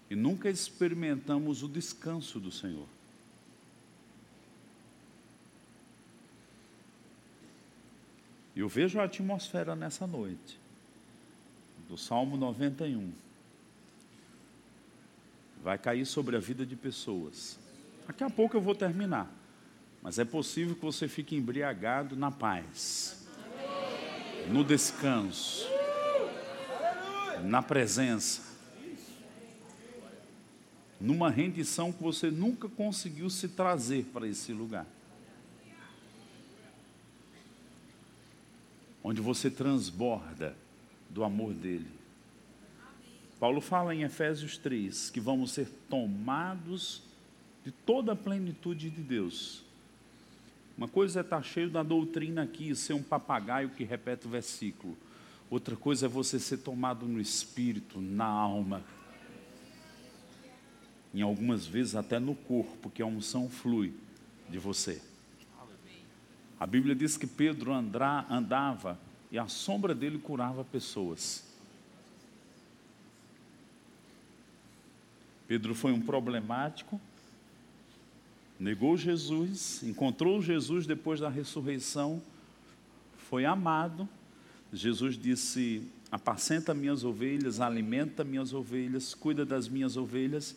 [0.09, 2.85] e nunca experimentamos o descanso do Senhor.
[8.53, 10.59] Eu vejo a atmosfera nessa noite,
[11.87, 13.13] do Salmo 91.
[15.63, 17.57] Vai cair sobre a vida de pessoas.
[18.05, 19.33] Daqui a pouco eu vou terminar.
[20.01, 23.22] Mas é possível que você fique embriagado na paz,
[24.49, 25.67] no descanso,
[27.43, 28.41] na presença,
[30.99, 34.85] numa rendição que você nunca conseguiu se trazer para esse lugar.
[39.03, 40.55] Onde você transborda
[41.09, 41.91] do amor dele.
[43.39, 47.03] Paulo fala em Efésios 3 que vamos ser tomados
[47.65, 49.62] de toda a plenitude de Deus
[50.77, 54.97] uma coisa é estar cheio da doutrina aqui, ser um papagaio que repete o versículo.
[55.49, 58.83] Outra coisa é você ser tomado no espírito, na alma.
[61.13, 63.93] Em algumas vezes até no corpo, que a unção flui
[64.49, 64.99] de você.
[66.59, 68.99] A Bíblia diz que Pedro andra, andava
[69.31, 71.43] e a sombra dele curava pessoas.
[75.47, 76.99] Pedro foi um problemático,
[78.59, 82.21] negou Jesus, encontrou Jesus depois da ressurreição,
[83.17, 84.07] foi amado.
[84.71, 90.55] Jesus disse: Apacenta minhas ovelhas, alimenta minhas ovelhas, cuida das minhas ovelhas,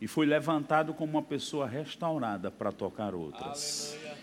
[0.00, 3.94] e foi levantado como uma pessoa restaurada para tocar outras.
[3.94, 4.20] Aleluia.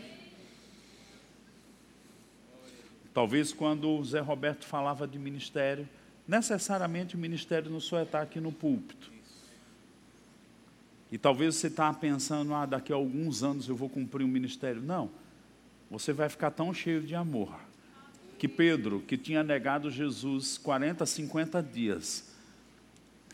[3.17, 5.89] Talvez quando o Zé Roberto falava de ministério,
[6.27, 9.16] necessariamente o ministério não só está aqui no púlpito.
[11.11, 14.81] E talvez você está pensando, ah, daqui a alguns anos eu vou cumprir um ministério.
[14.81, 15.09] Não,
[15.89, 17.53] você vai ficar tão cheio de amor
[18.37, 22.31] que Pedro, que tinha negado Jesus 40, 50 dias,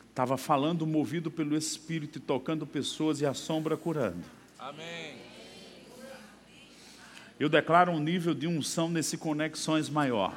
[0.10, 4.24] estava falando movido pelo Espírito e tocando pessoas e a sombra curando.
[4.58, 5.16] Amém.
[7.40, 10.34] Eu declaro um nível de unção nesse Conexões maior.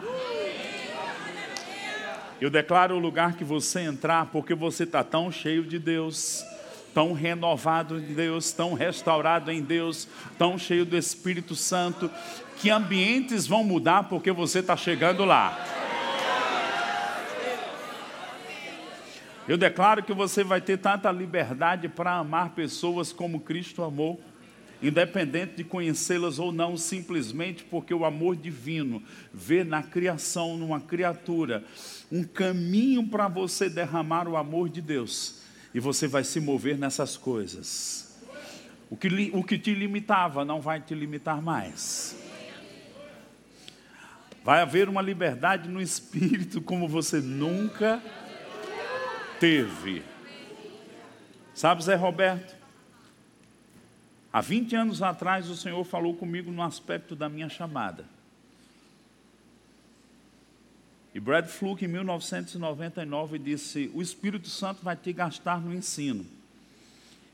[2.40, 6.44] Eu declaro o lugar que você entrar, porque você está tão cheio de Deus
[6.96, 12.10] tão renovado em Deus, tão restaurado em Deus, tão cheio do Espírito Santo,
[12.56, 15.62] que ambientes vão mudar porque você está chegando lá.
[19.46, 24.18] Eu declaro que você vai ter tanta liberdade para amar pessoas como Cristo amou,
[24.82, 29.02] independente de conhecê-las ou não, simplesmente porque o amor divino
[29.34, 31.62] vê na criação, numa criatura,
[32.10, 35.44] um caminho para você derramar o amor de Deus
[35.76, 38.18] e você vai se mover nessas coisas.
[38.88, 42.16] O que, o que te limitava não vai te limitar mais.
[44.42, 48.02] Vai haver uma liberdade no espírito como você nunca
[49.38, 50.02] teve.
[51.54, 52.56] Sabe, Zé Roberto?
[54.32, 58.06] Há 20 anos atrás o Senhor falou comigo no aspecto da minha chamada.
[61.16, 66.26] E Brad Fluke, em 1999, disse: O Espírito Santo vai te gastar no ensino.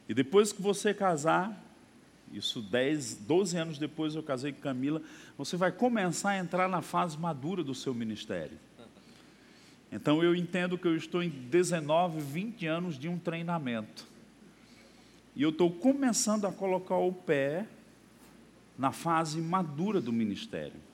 [0.09, 1.61] E depois que você casar,
[2.33, 5.03] isso 10, 12 anos depois eu casei com Camila,
[5.37, 8.57] você vai começar a entrar na fase madura do seu ministério.
[9.91, 14.07] Então eu entendo que eu estou em 19, 20 anos de um treinamento.
[15.35, 17.67] E eu estou começando a colocar o pé
[18.79, 20.92] na fase madura do ministério.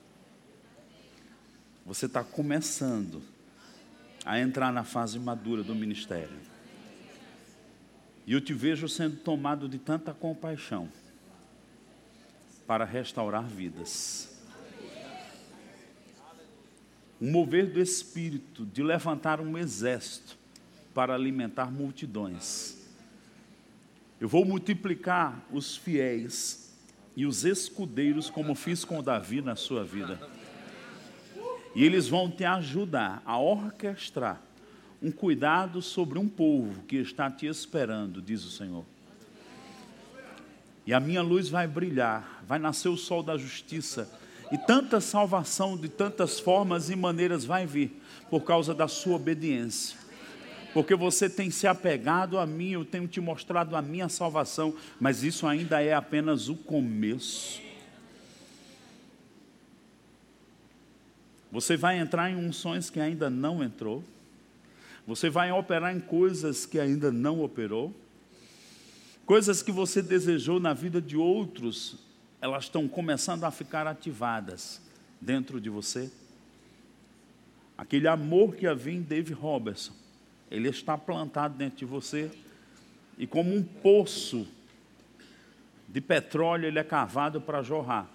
[1.89, 3.19] Você está começando
[4.23, 6.37] a entrar na fase madura do ministério.
[8.27, 10.87] E eu te vejo sendo tomado de tanta compaixão
[12.67, 14.39] para restaurar vidas.
[17.19, 20.37] Um mover do Espírito de levantar um exército
[20.93, 22.77] para alimentar multidões.
[24.21, 26.71] Eu vou multiplicar os fiéis
[27.15, 30.38] e os escudeiros, como fiz com Davi na sua vida.
[31.75, 34.41] E eles vão te ajudar a orquestrar
[35.01, 38.83] um cuidado sobre um povo que está te esperando, diz o Senhor.
[40.85, 44.09] E a minha luz vai brilhar, vai nascer o sol da justiça,
[44.51, 49.97] e tanta salvação de tantas formas e maneiras vai vir por causa da sua obediência.
[50.73, 55.23] Porque você tem se apegado a mim, eu tenho te mostrado a minha salvação, mas
[55.23, 57.68] isso ainda é apenas o começo.
[61.51, 64.03] Você vai entrar em unções que ainda não entrou.
[65.07, 67.93] Você vai operar em coisas que ainda não operou.
[69.25, 71.97] Coisas que você desejou na vida de outros,
[72.41, 74.81] elas estão começando a ficar ativadas
[75.19, 76.11] dentro de você.
[77.77, 79.93] Aquele amor que havia em Dave Robertson,
[80.51, 82.31] ele está plantado dentro de você
[83.17, 84.47] e como um poço
[85.87, 88.09] de petróleo ele é cavado para jorrar.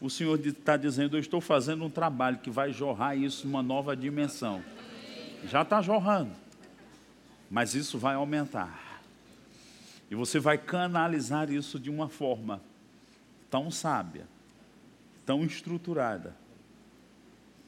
[0.00, 3.96] O Senhor está dizendo: Eu estou fazendo um trabalho que vai jorrar isso numa nova
[3.96, 4.64] dimensão.
[5.44, 6.32] Já está jorrando,
[7.50, 9.02] mas isso vai aumentar.
[10.10, 12.60] E você vai canalizar isso de uma forma
[13.50, 14.26] tão sábia,
[15.24, 16.34] tão estruturada,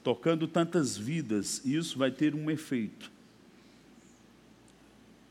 [0.03, 3.11] tocando tantas vidas, e isso vai ter um efeito.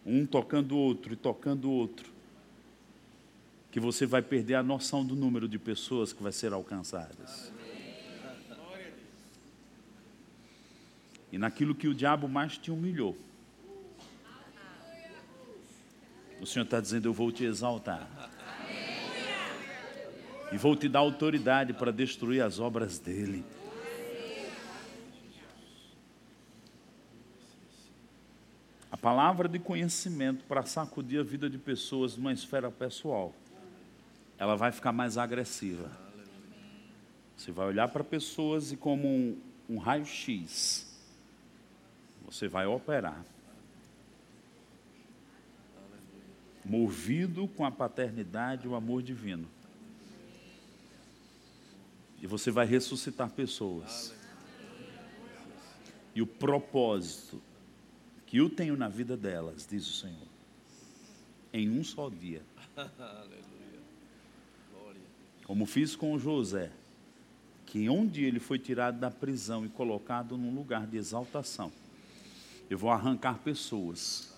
[0.06, 2.11] Um tocando o outro e tocando o outro
[3.72, 7.52] que você vai perder a noção do número de pessoas que vai ser alcançadas.
[11.32, 13.18] E naquilo que o diabo mais te humilhou,
[16.42, 18.10] o Senhor está dizendo: Eu vou te exaltar.
[20.52, 23.46] E vou te dar autoridade para destruir as obras dele.
[28.92, 33.34] A palavra de conhecimento para sacudir a vida de pessoas numa esfera pessoal
[34.42, 35.92] ela vai ficar mais agressiva.
[37.38, 39.40] Você vai olhar para pessoas e como um,
[39.70, 40.92] um raio-x,
[42.26, 43.24] você vai operar.
[46.66, 49.48] Movido com a paternidade e o amor divino.
[52.20, 54.12] E você vai ressuscitar pessoas.
[56.16, 57.40] E o propósito
[58.26, 60.28] que eu tenho na vida delas, diz o Senhor,
[61.54, 62.42] em um só dia.
[65.52, 66.72] como fiz com José,
[67.66, 71.74] que onde ele foi tirado da prisão e colocado num lugar de exaltação,
[72.70, 74.34] eu vou arrancar pessoas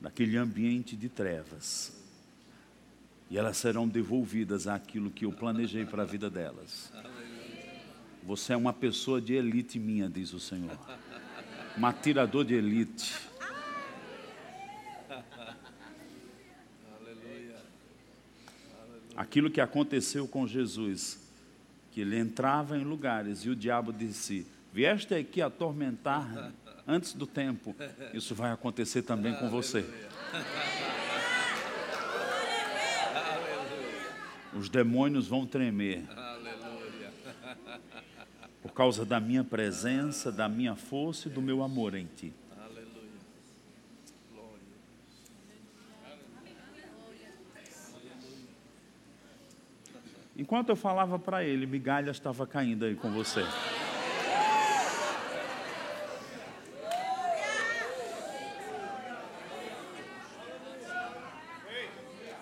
[0.00, 1.92] daquele ambiente de trevas
[3.28, 6.92] e elas serão devolvidas àquilo que eu planejei para a vida delas.
[8.22, 10.78] Você é uma pessoa de elite minha, diz o Senhor.
[11.76, 13.12] Um atirador de elite.
[19.16, 21.20] Aquilo que aconteceu com Jesus,
[21.92, 26.52] que ele entrava em lugares e o diabo disse: Vieste aqui atormentar
[26.86, 27.74] antes do tempo,
[28.12, 29.84] isso vai acontecer também com você.
[34.56, 36.04] Os demônios vão tremer.
[38.62, 42.32] Por causa da minha presença, da minha força e do meu amor em ti.
[50.44, 53.42] Enquanto eu falava para ele, migalhas estava caindo aí com você.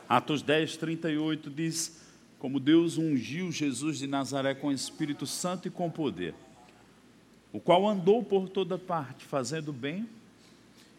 [0.08, 2.04] Atos 10, 38 diz:
[2.40, 6.34] Como Deus ungiu Jesus de Nazaré com Espírito Santo e com poder,
[7.52, 10.08] o qual andou por toda parte, fazendo bem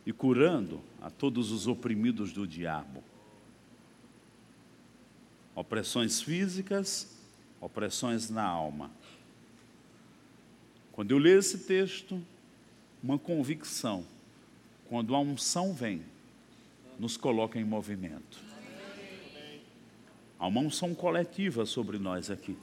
[0.06, 3.04] e curando a todos os oprimidos do diabo
[5.56, 7.08] opressões físicas,
[7.60, 8.92] opressões na alma.
[10.92, 12.22] Quando eu leio esse texto,
[13.02, 14.06] uma convicção,
[14.88, 16.04] quando a unção vem,
[17.00, 18.40] nos coloca em movimento.
[20.38, 22.58] Há uma unção coletiva sobre nós aqui.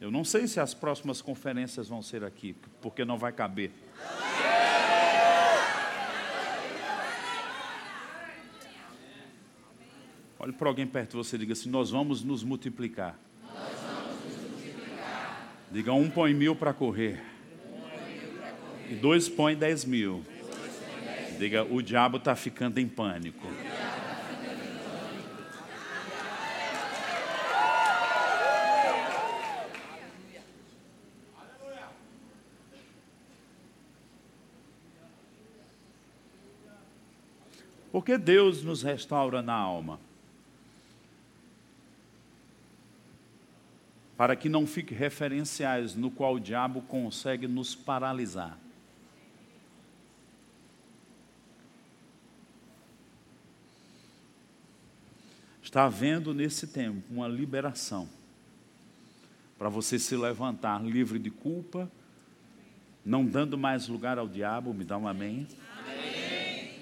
[0.00, 3.70] Eu não sei se as próximas conferências vão ser aqui, porque não vai caber.
[10.46, 13.18] Olhe para alguém perto de você e diga assim: Nós vamos nos multiplicar.
[15.72, 17.20] Diga um põe mil para correr.
[18.88, 20.22] E dois põe dez mil.
[21.36, 23.44] Diga: O diabo está ficando em pânico.
[37.90, 39.98] Porque Deus nos restaura na alma.
[44.16, 48.58] Para que não fique referenciais no qual o diabo consegue nos paralisar.
[55.62, 58.08] Está havendo nesse tempo uma liberação
[59.58, 61.90] para você se levantar livre de culpa,
[63.04, 65.46] não dando mais lugar ao diabo, me dá um amém.
[65.82, 66.74] amém.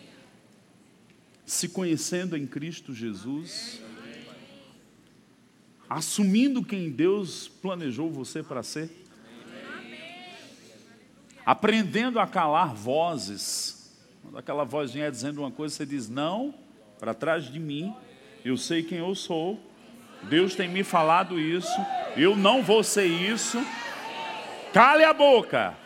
[1.47, 3.81] Se conhecendo em Cristo Jesus
[5.89, 8.91] assumindo quem Deus planejou você para ser.
[11.45, 13.93] Aprendendo a calar vozes.
[14.23, 16.55] Quando aquela voz vier dizendo uma coisa, você diz: Não,
[16.99, 17.95] para trás de mim,
[18.45, 19.61] eu sei quem eu sou.
[20.23, 21.69] Deus tem me falado isso.
[22.17, 23.59] Eu não vou ser isso.
[24.73, 25.77] Cale a boca.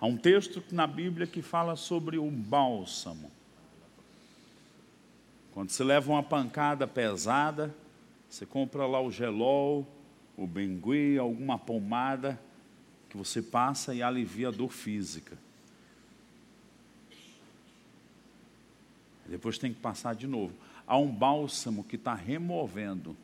[0.00, 3.37] Há um texto na Bíblia que fala sobre o bálsamo
[5.58, 7.74] Quando você leva uma pancada pesada,
[8.30, 9.84] você compra lá o gelol,
[10.36, 12.40] o bengui, alguma pomada
[13.10, 15.36] que você passa e alivia a dor física.
[19.26, 20.54] Depois tem que passar de novo.
[20.86, 23.16] Há um bálsamo que está removendo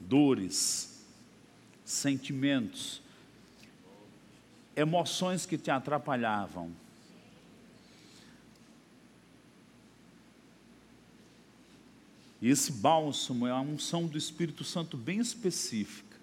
[0.00, 1.06] dores,
[1.84, 3.00] sentimentos,
[4.74, 6.81] emoções que te atrapalhavam.
[12.42, 16.16] E esse bálsamo é a unção do Espírito Santo bem específica.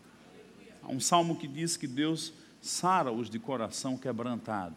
[0.83, 4.75] Há um salmo que diz que Deus sara os de coração quebrantado.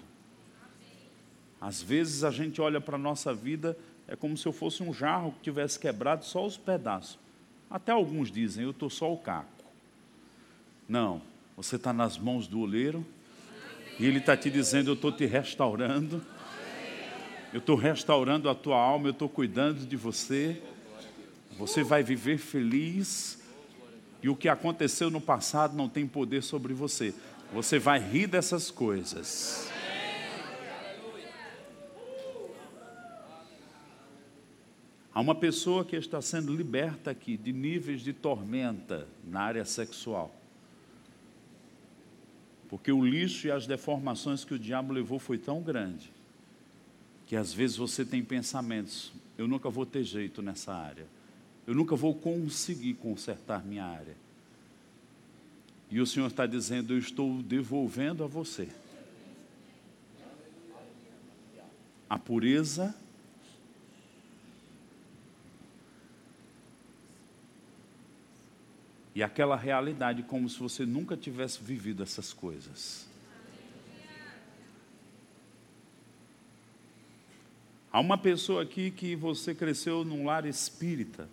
[1.61, 3.77] Às vezes a gente olha para a nossa vida,
[4.07, 7.19] é como se eu fosse um jarro que tivesse quebrado só os pedaços.
[7.69, 9.65] Até alguns dizem, eu estou só o caco.
[10.89, 11.21] Não,
[11.57, 13.05] você está nas mãos do oleiro,
[13.99, 16.25] e ele está te dizendo, eu estou te restaurando.
[17.53, 20.63] Eu estou restaurando a tua alma, eu estou cuidando de você.
[21.63, 23.39] Você vai viver feliz.
[24.21, 27.15] E o que aconteceu no passado não tem poder sobre você.
[27.53, 29.71] Você vai rir dessas coisas.
[35.15, 40.35] Há uma pessoa que está sendo liberta aqui de níveis de tormenta na área sexual.
[42.69, 46.11] Porque o lixo e as deformações que o diabo levou foi tão grande
[47.25, 51.07] que às vezes você tem pensamentos, eu nunca vou ter jeito nessa área.
[51.67, 54.17] Eu nunca vou conseguir consertar minha área.
[55.91, 58.69] E o Senhor está dizendo: Eu estou devolvendo a você
[62.13, 62.95] a pureza,
[69.15, 73.09] e aquela realidade como se você nunca tivesse vivido essas coisas.
[77.91, 81.27] Há uma pessoa aqui que você cresceu num lar espírita.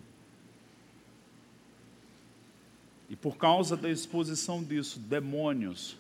[3.09, 5.98] E por causa da exposição disso, demônios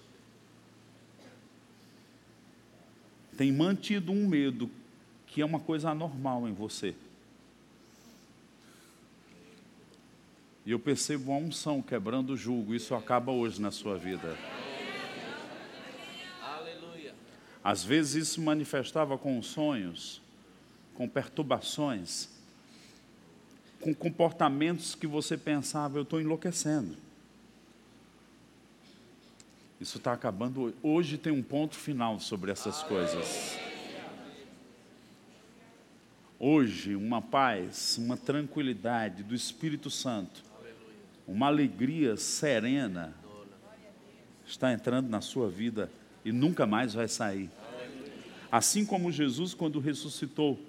[3.37, 4.69] têm mantido um medo
[5.25, 6.93] que é uma coisa anormal em você.
[10.65, 14.37] E eu percebo uma unção quebrando o jugo, isso acaba hoje na sua vida.
[16.41, 17.15] Aleluia.
[17.63, 20.21] Às vezes isso manifestava com sonhos,
[20.93, 22.27] com perturbações,
[23.79, 27.08] com comportamentos que você pensava, eu estou enlouquecendo.
[29.79, 30.75] Isso está acabando hoje.
[30.83, 33.57] Hoje tem um ponto final sobre essas coisas.
[36.37, 40.43] Hoje, uma paz, uma tranquilidade do Espírito Santo,
[41.27, 43.13] uma alegria serena
[44.45, 45.91] está entrando na sua vida
[46.25, 47.49] e nunca mais vai sair.
[48.51, 50.59] Assim como Jesus, quando ressuscitou,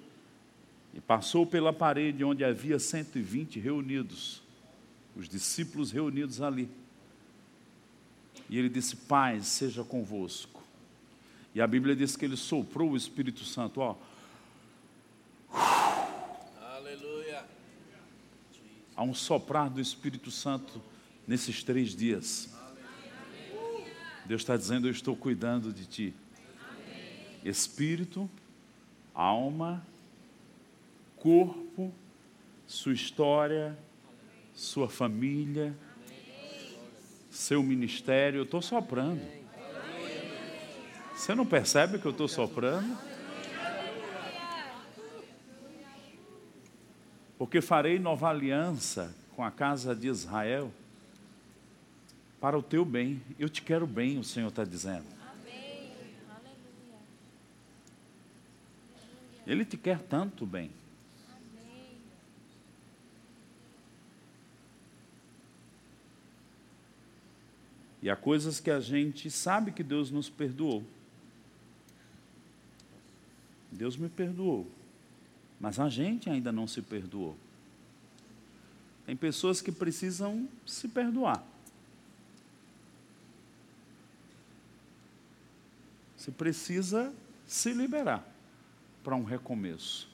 [0.93, 4.41] e passou pela parede onde havia 120 reunidos,
[5.15, 6.69] os discípulos reunidos ali.
[8.51, 10.61] E ele disse: Paz seja convosco.
[11.55, 13.95] E a Bíblia diz que ele soprou o Espírito Santo, ó.
[16.75, 17.43] Aleluia.
[18.95, 20.79] Há um soprar do Espírito Santo
[21.27, 22.53] nesses três dias.
[24.25, 26.13] Deus está dizendo: Eu estou cuidando de ti.
[27.43, 28.29] Espírito,
[29.15, 29.83] alma
[31.21, 31.93] corpo,
[32.65, 33.77] sua história,
[34.55, 35.77] sua família,
[37.31, 38.39] seu ministério.
[38.39, 39.21] Eu estou soprando.
[41.15, 42.97] Você não percebe que eu estou soprando?
[47.37, 50.71] Porque farei nova aliança com a casa de Israel
[52.39, 53.21] para o teu bem.
[53.39, 55.05] Eu te quero bem, o Senhor está dizendo.
[59.47, 60.71] Ele te quer tanto bem.
[68.01, 70.83] E há coisas que a gente sabe que Deus nos perdoou.
[73.71, 74.67] Deus me perdoou.
[75.59, 77.37] Mas a gente ainda não se perdoou.
[79.05, 81.43] Tem pessoas que precisam se perdoar.
[86.17, 87.13] Você precisa
[87.47, 88.27] se liberar
[89.03, 90.09] para um recomeço.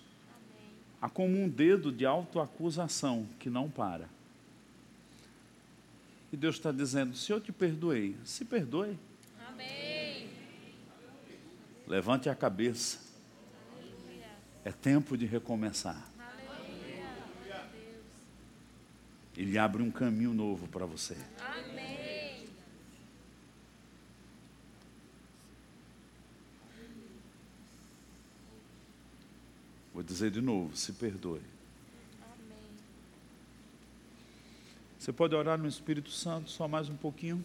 [1.01, 4.09] Há como um dedo de autoacusação que não para.
[6.31, 8.97] E Deus está dizendo: se eu te perdoei, se perdoe.
[9.47, 10.29] Amém.
[11.87, 12.99] Levante a cabeça.
[14.63, 16.11] É tempo de recomeçar.
[19.37, 21.15] Ele abre um caminho novo para você.
[21.39, 22.49] Amém.
[29.93, 31.41] Vou dizer de novo: se perdoe.
[35.07, 37.41] Você pode orar no Espírito Santo só mais um pouquinho?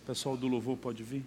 [0.00, 1.24] O pessoal do louvor pode vir?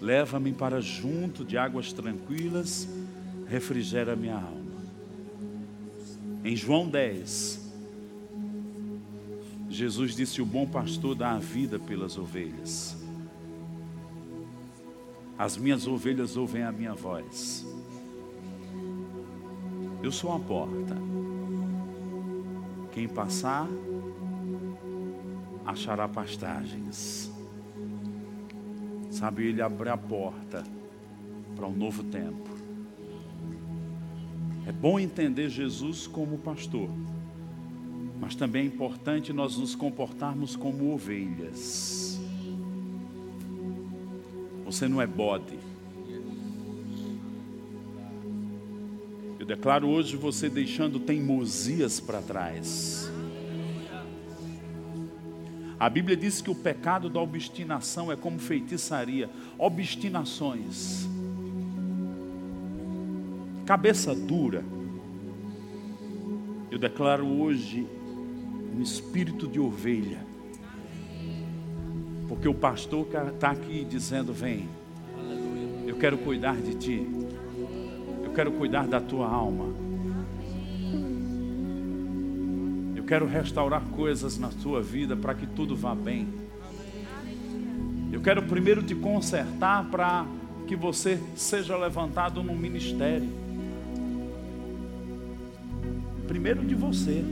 [0.00, 2.88] Leva-me para junto de águas tranquilas,
[3.46, 4.80] refrigera minha alma.
[6.42, 7.65] Em João 10,
[9.76, 12.96] Jesus disse: O bom pastor dá a vida pelas ovelhas.
[15.38, 17.66] As minhas ovelhas ouvem a minha voz.
[20.02, 20.96] Eu sou a porta.
[22.90, 23.68] Quem passar,
[25.66, 27.30] achará pastagens.
[29.10, 30.64] Sabe, ele abre a porta
[31.54, 32.48] para um novo tempo.
[34.66, 36.88] É bom entender Jesus como pastor,
[38.26, 42.20] mas também é importante nós nos comportarmos como ovelhas.
[44.64, 45.56] Você não é bode.
[49.38, 53.08] Eu declaro hoje você deixando teimosias para trás.
[55.78, 61.08] A Bíblia diz que o pecado da obstinação é como feitiçaria, obstinações.
[63.64, 64.64] Cabeça dura.
[66.72, 67.86] Eu declaro hoje
[68.76, 70.18] um espírito de ovelha.
[72.28, 74.68] Porque o pastor está aqui dizendo: Vem,
[75.86, 77.06] eu quero cuidar de ti,
[78.24, 79.86] eu quero cuidar da tua alma.
[83.06, 86.28] quero restaurar coisas na sua vida para que tudo vá bem.
[88.12, 90.26] Eu quero primeiro te consertar para
[90.66, 93.28] que você seja levantado no ministério.
[96.26, 97.24] Primeiro de você.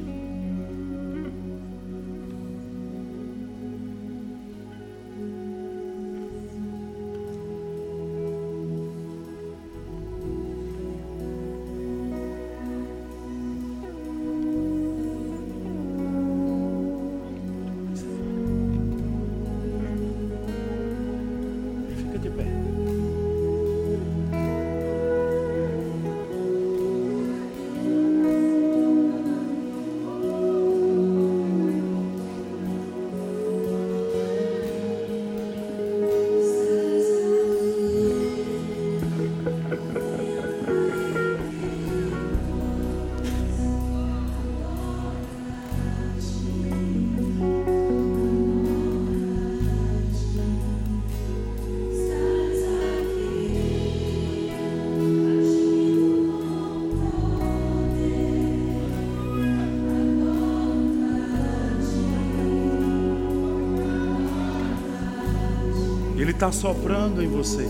[66.44, 67.66] Está soprando em você.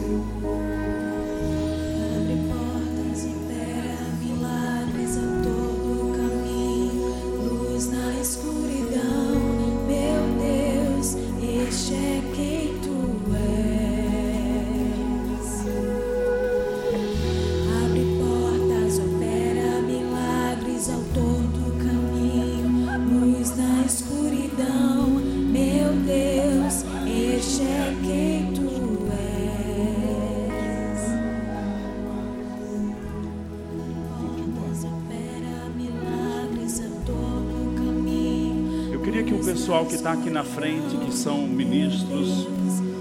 [39.65, 42.49] Pessoal que está aqui na frente, que são ministros,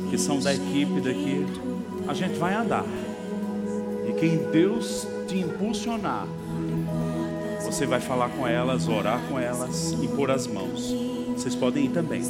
[0.10, 1.46] que são da equipe daqui,
[2.08, 2.86] a gente vai andar.
[4.08, 6.28] E quem Deus te impulsionar,
[7.62, 10.96] você vai falar com elas, orar com elas e pôr as mãos.
[11.36, 12.22] Vocês podem ir também.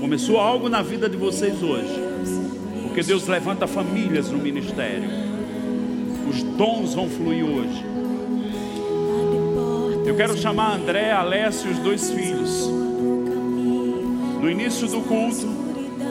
[0.00, 2.00] Começou algo na vida de vocês hoje,
[2.82, 5.08] porque Deus levanta famílias no ministério.
[6.28, 7.84] Os dons vão fluir hoje.
[10.06, 12.85] Eu quero chamar André, Alessio e os dois filhos.
[14.46, 15.48] No início do culto,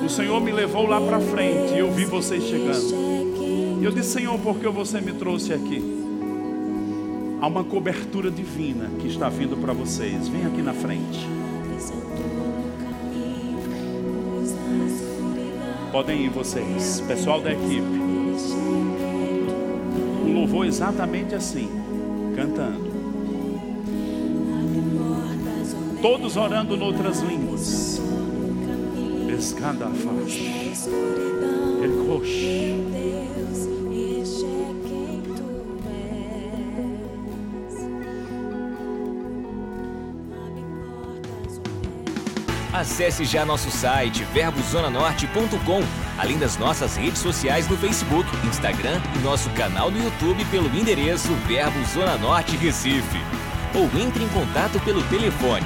[0.05, 3.79] o Senhor me levou lá para frente e eu vi vocês chegando.
[3.79, 5.81] E eu disse: Senhor, por que você me trouxe aqui?
[7.39, 10.27] Há uma cobertura divina que está vindo para vocês.
[10.27, 11.25] Vem aqui na frente.
[15.93, 18.01] Podem ir vocês, pessoal da equipe.
[20.25, 21.69] Um louvor exatamente assim,
[22.35, 22.91] cantando.
[26.01, 27.84] Todos orando noutras línguas
[29.35, 30.87] escanda faz.
[31.83, 32.75] Ele coxe.
[42.73, 45.81] Acesse já nosso site verbozonanorte.com,
[46.17, 51.33] além das nossas redes sociais no Facebook, Instagram e nosso canal no YouTube pelo endereço
[51.47, 53.19] Verbo Zona Norte Recife.
[53.73, 55.65] Ou entre em contato pelo telefone